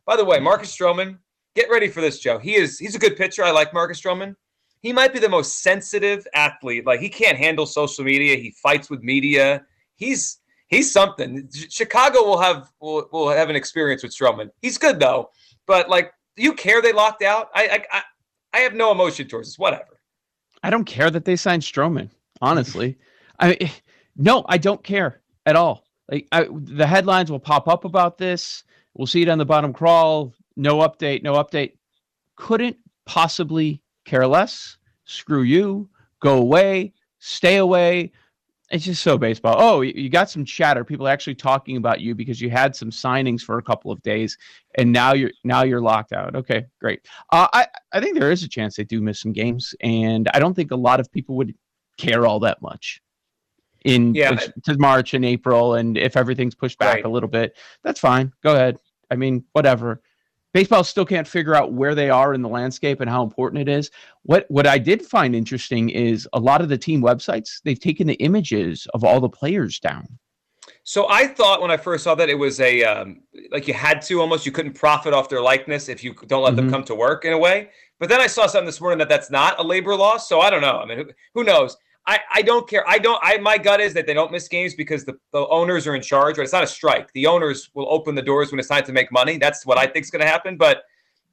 By 0.05 0.17
the 0.17 0.25
way, 0.25 0.39
Marcus 0.39 0.77
Stroman, 0.77 1.19
get 1.55 1.71
ready 1.71 1.89
for 1.89 2.01
this, 2.01 2.19
Joe. 2.19 2.39
He 2.39 2.55
is 2.55 2.79
he's 2.79 2.95
a 2.95 2.99
good 2.99 3.17
pitcher. 3.17 3.45
I 3.45 3.51
like 3.51 3.75
Marcus 3.75 4.01
Stroman. 4.01 4.35
He 4.81 4.93
might 4.93 5.13
be 5.13 5.19
the 5.19 5.29
most 5.29 5.63
sensitive 5.63 6.27
athlete. 6.35 6.87
Like 6.87 7.01
he 7.01 7.09
can't 7.09 7.37
handle 7.37 7.67
social 7.67 8.05
media. 8.05 8.37
He 8.37 8.55
fights 8.63 8.89
with 8.89 9.03
media. 9.03 9.65
He's 9.97 10.39
he's 10.69 10.93
something. 10.93 11.49
Chicago 11.71 12.25
will 12.25 12.39
have 12.39 12.71
will, 12.81 13.09
will 13.13 13.29
have 13.29 13.51
an 13.51 13.57
experience 13.57 14.03
with 14.03 14.13
Stroman. 14.13 14.51
He's 14.63 14.79
good 14.79 15.01
though, 15.01 15.31
but 15.67 15.89
like, 15.89 16.13
you 16.37 16.53
care 16.53 16.83
they 16.83 16.93
locked 16.93 17.23
out? 17.23 17.49
I 17.55 17.83
I 17.91 18.03
I 18.53 18.59
have 18.61 18.75
no 18.75 18.93
emotion 18.93 19.29
towards 19.29 19.49
this. 19.49 19.59
Whatever. 19.59 20.01
I 20.63 20.71
don't 20.71 20.85
care 20.85 21.11
that 21.11 21.25
they 21.25 21.37
signed 21.37 21.63
Stroman. 21.63 22.11
Honestly, 22.41 22.99
I 23.41 23.73
no, 24.17 24.45
I 24.49 24.59
don't 24.59 24.83
care 24.83 25.21
at 25.47 25.57
all. 25.57 25.85
Like 26.11 26.29
I, 26.33 26.49
the 26.51 26.87
headlines 26.87 27.31
will 27.31 27.41
pop 27.41 27.69
up 27.69 27.85
about 27.85 28.19
this. 28.19 28.65
We'll 28.95 29.07
see 29.07 29.23
it 29.23 29.29
on 29.29 29.39
the 29.39 29.45
bottom 29.45 29.73
crawl. 29.73 30.33
No 30.57 30.79
update. 30.79 31.23
No 31.23 31.35
update. 31.35 31.73
Couldn't 32.37 32.77
possibly 33.05 33.83
care 34.05 34.27
less. 34.27 34.79
Screw 35.05 35.43
you. 35.43 35.89
Go 36.21 36.39
away. 36.39 36.93
Stay 37.19 37.57
away 37.57 38.13
it's 38.71 38.85
just 38.85 39.03
so 39.03 39.17
baseball. 39.17 39.57
Oh, 39.59 39.81
you 39.83 40.09
got 40.09 40.29
some 40.29 40.45
chatter. 40.45 40.85
People 40.85 41.07
actually 41.07 41.37
talking 41.37 41.77
about 41.77 42.01
you 42.01 42.15
because 42.15 42.41
you 42.41 42.51
had 42.51 42.75
some 42.75 42.91
signings 42.91 43.43
for 43.43 43.59
a 43.59 43.63
couple 43.63 43.93
of 43.93 44.03
days, 44.03 44.37
and 44.75 44.93
now 44.93 45.13
you're 45.13 45.31
now 45.45 45.63
you're 45.63 45.81
locked 45.81 46.13
out. 46.13 46.35
Okay, 46.35 46.67
great. 46.81 47.07
Uh, 47.31 47.47
I 47.53 47.67
I 47.93 48.01
think 48.01 48.19
there 48.19 48.33
is 48.33 48.43
a 48.43 48.49
chance 48.49 48.77
they 48.77 48.85
do 48.85 49.01
miss 49.01 49.21
some 49.21 49.33
games, 49.33 49.75
and 49.81 50.29
I 50.35 50.41
don't 50.41 50.55
think 50.55 50.73
a 50.73 50.77
lot 50.77 50.99
of 50.99 51.11
people 51.13 51.37
would 51.37 51.55
care 51.97 52.27
all 52.27 52.41
that 52.41 52.61
much 52.61 53.01
in 53.85 54.15
yeah. 54.15 54.35
to 54.65 54.79
March 54.79 55.15
and 55.15 55.25
April, 55.25 55.75
and 55.75 55.97
if 55.97 56.17
everything's 56.17 56.57
pushed 56.57 56.79
back 56.79 56.97
right. 56.97 57.05
a 57.05 57.09
little 57.09 57.29
bit, 57.29 57.57
that's 57.85 58.01
fine. 58.01 58.33
Go 58.43 58.55
ahead. 58.55 58.79
I 59.11 59.15
mean, 59.15 59.45
whatever 59.53 60.03
baseball 60.53 60.85
still 60.85 61.05
can't 61.05 61.29
figure 61.29 61.55
out 61.55 61.73
where 61.73 61.95
they 61.95 62.11
are 62.11 62.35
in 62.35 62.43
the 62.43 62.49
landscape 62.49 63.01
and 63.01 63.11
how 63.11 63.23
important 63.23 63.61
it 63.61 63.71
is. 63.71 63.91
What 64.23 64.47
what 64.49 64.67
I 64.67 64.79
did 64.79 65.03
find 65.03 65.35
interesting 65.35 65.91
is 65.91 66.29
a 66.33 66.41
lot 66.41 66.61
of 66.61 66.69
the 66.69 66.79
team 66.79 67.03
websites 67.03 67.61
they've 67.65 67.81
taken 67.81 68.07
the 68.07 68.15
images 68.15 68.87
of 68.95 69.05
all 69.05 69.21
the 69.21 69.29
players 69.29 69.79
down. 69.79 70.07
So 70.83 71.09
I 71.11 71.27
thought 71.27 71.61
when 71.61 71.71
I 71.71 71.77
first 71.77 72.05
saw 72.05 72.15
that 72.15 72.29
it 72.29 72.39
was 72.39 72.61
a 72.61 72.85
um, 72.85 73.21
like 73.51 73.67
you 73.67 73.75
had 73.75 74.01
to 74.03 74.21
almost 74.21 74.47
you 74.47 74.53
couldn't 74.53 74.75
profit 74.75 75.13
off 75.13 75.29
their 75.29 75.41
likeness 75.41 75.89
if 75.89 76.05
you 76.05 76.15
don't 76.27 76.43
let 76.43 76.55
mm-hmm. 76.55 76.57
them 76.57 76.71
come 76.71 76.85
to 76.85 76.95
work 76.95 77.25
in 77.25 77.33
a 77.33 77.39
way. 77.39 77.71
But 77.99 78.09
then 78.09 78.21
I 78.21 78.27
saw 78.27 78.47
something 78.47 78.67
this 78.67 78.81
morning 78.81 78.99
that 78.99 79.09
that's 79.09 79.31
not 79.31 79.59
a 79.59 79.63
labor 79.63 79.95
law. 79.97 80.17
So 80.17 80.41
I 80.41 80.51
don't 80.51 80.61
know. 80.61 80.79
I 80.79 80.87
mean, 80.87 80.99
who, 80.99 81.07
who 81.35 81.45
knows? 81.45 81.77
I, 82.09 82.21
I 82.33 82.43
don't 82.43 82.69
care. 82.69 82.89
I 82.89 82.99
don't. 82.99 83.21
I 83.23 83.39
my 83.39 83.59
gut 83.59 83.81
is 83.81 83.93
that 83.95 84.07
they 84.07 84.15
don't 84.15 84.31
miss 84.31 84.47
games 84.47 84.75
because 84.75 85.05
the, 85.05 85.19
the 85.33 85.47
owners 85.49 85.87
are 85.87 85.97
in 85.97 86.03
charge. 86.03 86.39
Right? 86.39 86.45
It's 86.45 86.53
not 86.53 86.63
a 86.63 86.69
strike. 86.69 87.13
The 87.15 87.27
owners 87.27 87.71
will 87.75 87.89
open 87.91 88.15
the 88.15 88.23
doors 88.23 88.53
when 88.53 88.61
it's 88.61 88.69
time 88.69 88.85
to 88.85 88.93
make 88.93 89.11
money. 89.11 89.39
That's 89.39 89.67
what 89.67 89.77
I 89.77 89.87
think 89.87 90.05
is 90.05 90.11
going 90.11 90.23
to 90.23 90.29
happen. 90.29 90.57
But 90.57 90.85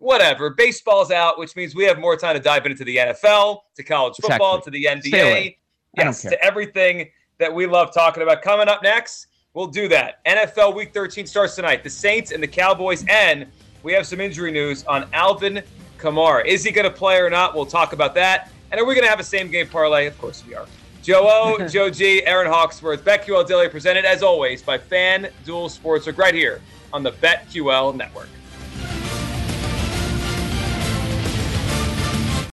whatever. 0.03 0.51
Baseball's 0.51 1.11
out, 1.11 1.39
which 1.39 1.55
means 1.55 1.73
we 1.73 1.85
have 1.85 1.99
more 1.99 2.15
time 2.15 2.35
to 2.35 2.41
dive 2.41 2.65
into 2.65 2.83
the 2.83 2.97
NFL, 2.97 3.61
to 3.75 3.83
college 3.83 4.15
football, 4.21 4.57
exactly. 4.57 4.83
to 4.83 5.01
the 5.01 5.09
NBA, 5.11 5.57
yes, 5.97 6.21
to 6.21 6.43
everything 6.43 7.09
that 7.39 7.53
we 7.53 7.65
love 7.65 7.93
talking 7.93 8.21
about. 8.21 8.41
Coming 8.41 8.67
up 8.67 8.83
next, 8.83 9.27
we'll 9.53 9.67
do 9.67 9.87
that. 9.87 10.23
NFL 10.25 10.75
Week 10.75 10.93
13 10.93 11.25
starts 11.25 11.55
tonight. 11.55 11.83
The 11.83 11.89
Saints 11.89 12.31
and 12.31 12.43
the 12.43 12.47
Cowboys, 12.47 13.05
and 13.07 13.47
we 13.81 13.93
have 13.93 14.05
some 14.05 14.19
injury 14.19 14.51
news 14.51 14.83
on 14.85 15.07
Alvin 15.13 15.63
Kamara. 15.97 16.45
Is 16.45 16.63
he 16.63 16.71
going 16.71 16.85
to 16.89 16.95
play 16.95 17.17
or 17.19 17.29
not? 17.29 17.55
We'll 17.55 17.65
talk 17.65 17.93
about 17.93 18.13
that. 18.15 18.51
And 18.73 18.81
are 18.81 18.85
we 18.85 18.95
going 18.95 19.03
to 19.03 19.09
have 19.09 19.19
a 19.19 19.23
same 19.23 19.51
game 19.51 19.67
parlay? 19.67 20.07
Of 20.07 20.17
course 20.17 20.43
we 20.47 20.55
are. 20.55 20.65
Joe 21.03 21.27
O, 21.29 21.67
Joe 21.69 21.91
G, 21.91 22.25
Aaron 22.25 22.47
Hawksworth, 22.47 23.05
BetQL 23.05 23.47
Daily 23.47 23.69
presented 23.69 24.03
as 24.03 24.23
always 24.23 24.63
by 24.63 24.79
FanDuel 24.79 25.29
Sportsbook 25.45 26.17
right 26.17 26.33
here 26.33 26.59
on 26.91 27.03
the 27.03 27.11
BetQL 27.11 27.95
Network. 27.95 28.29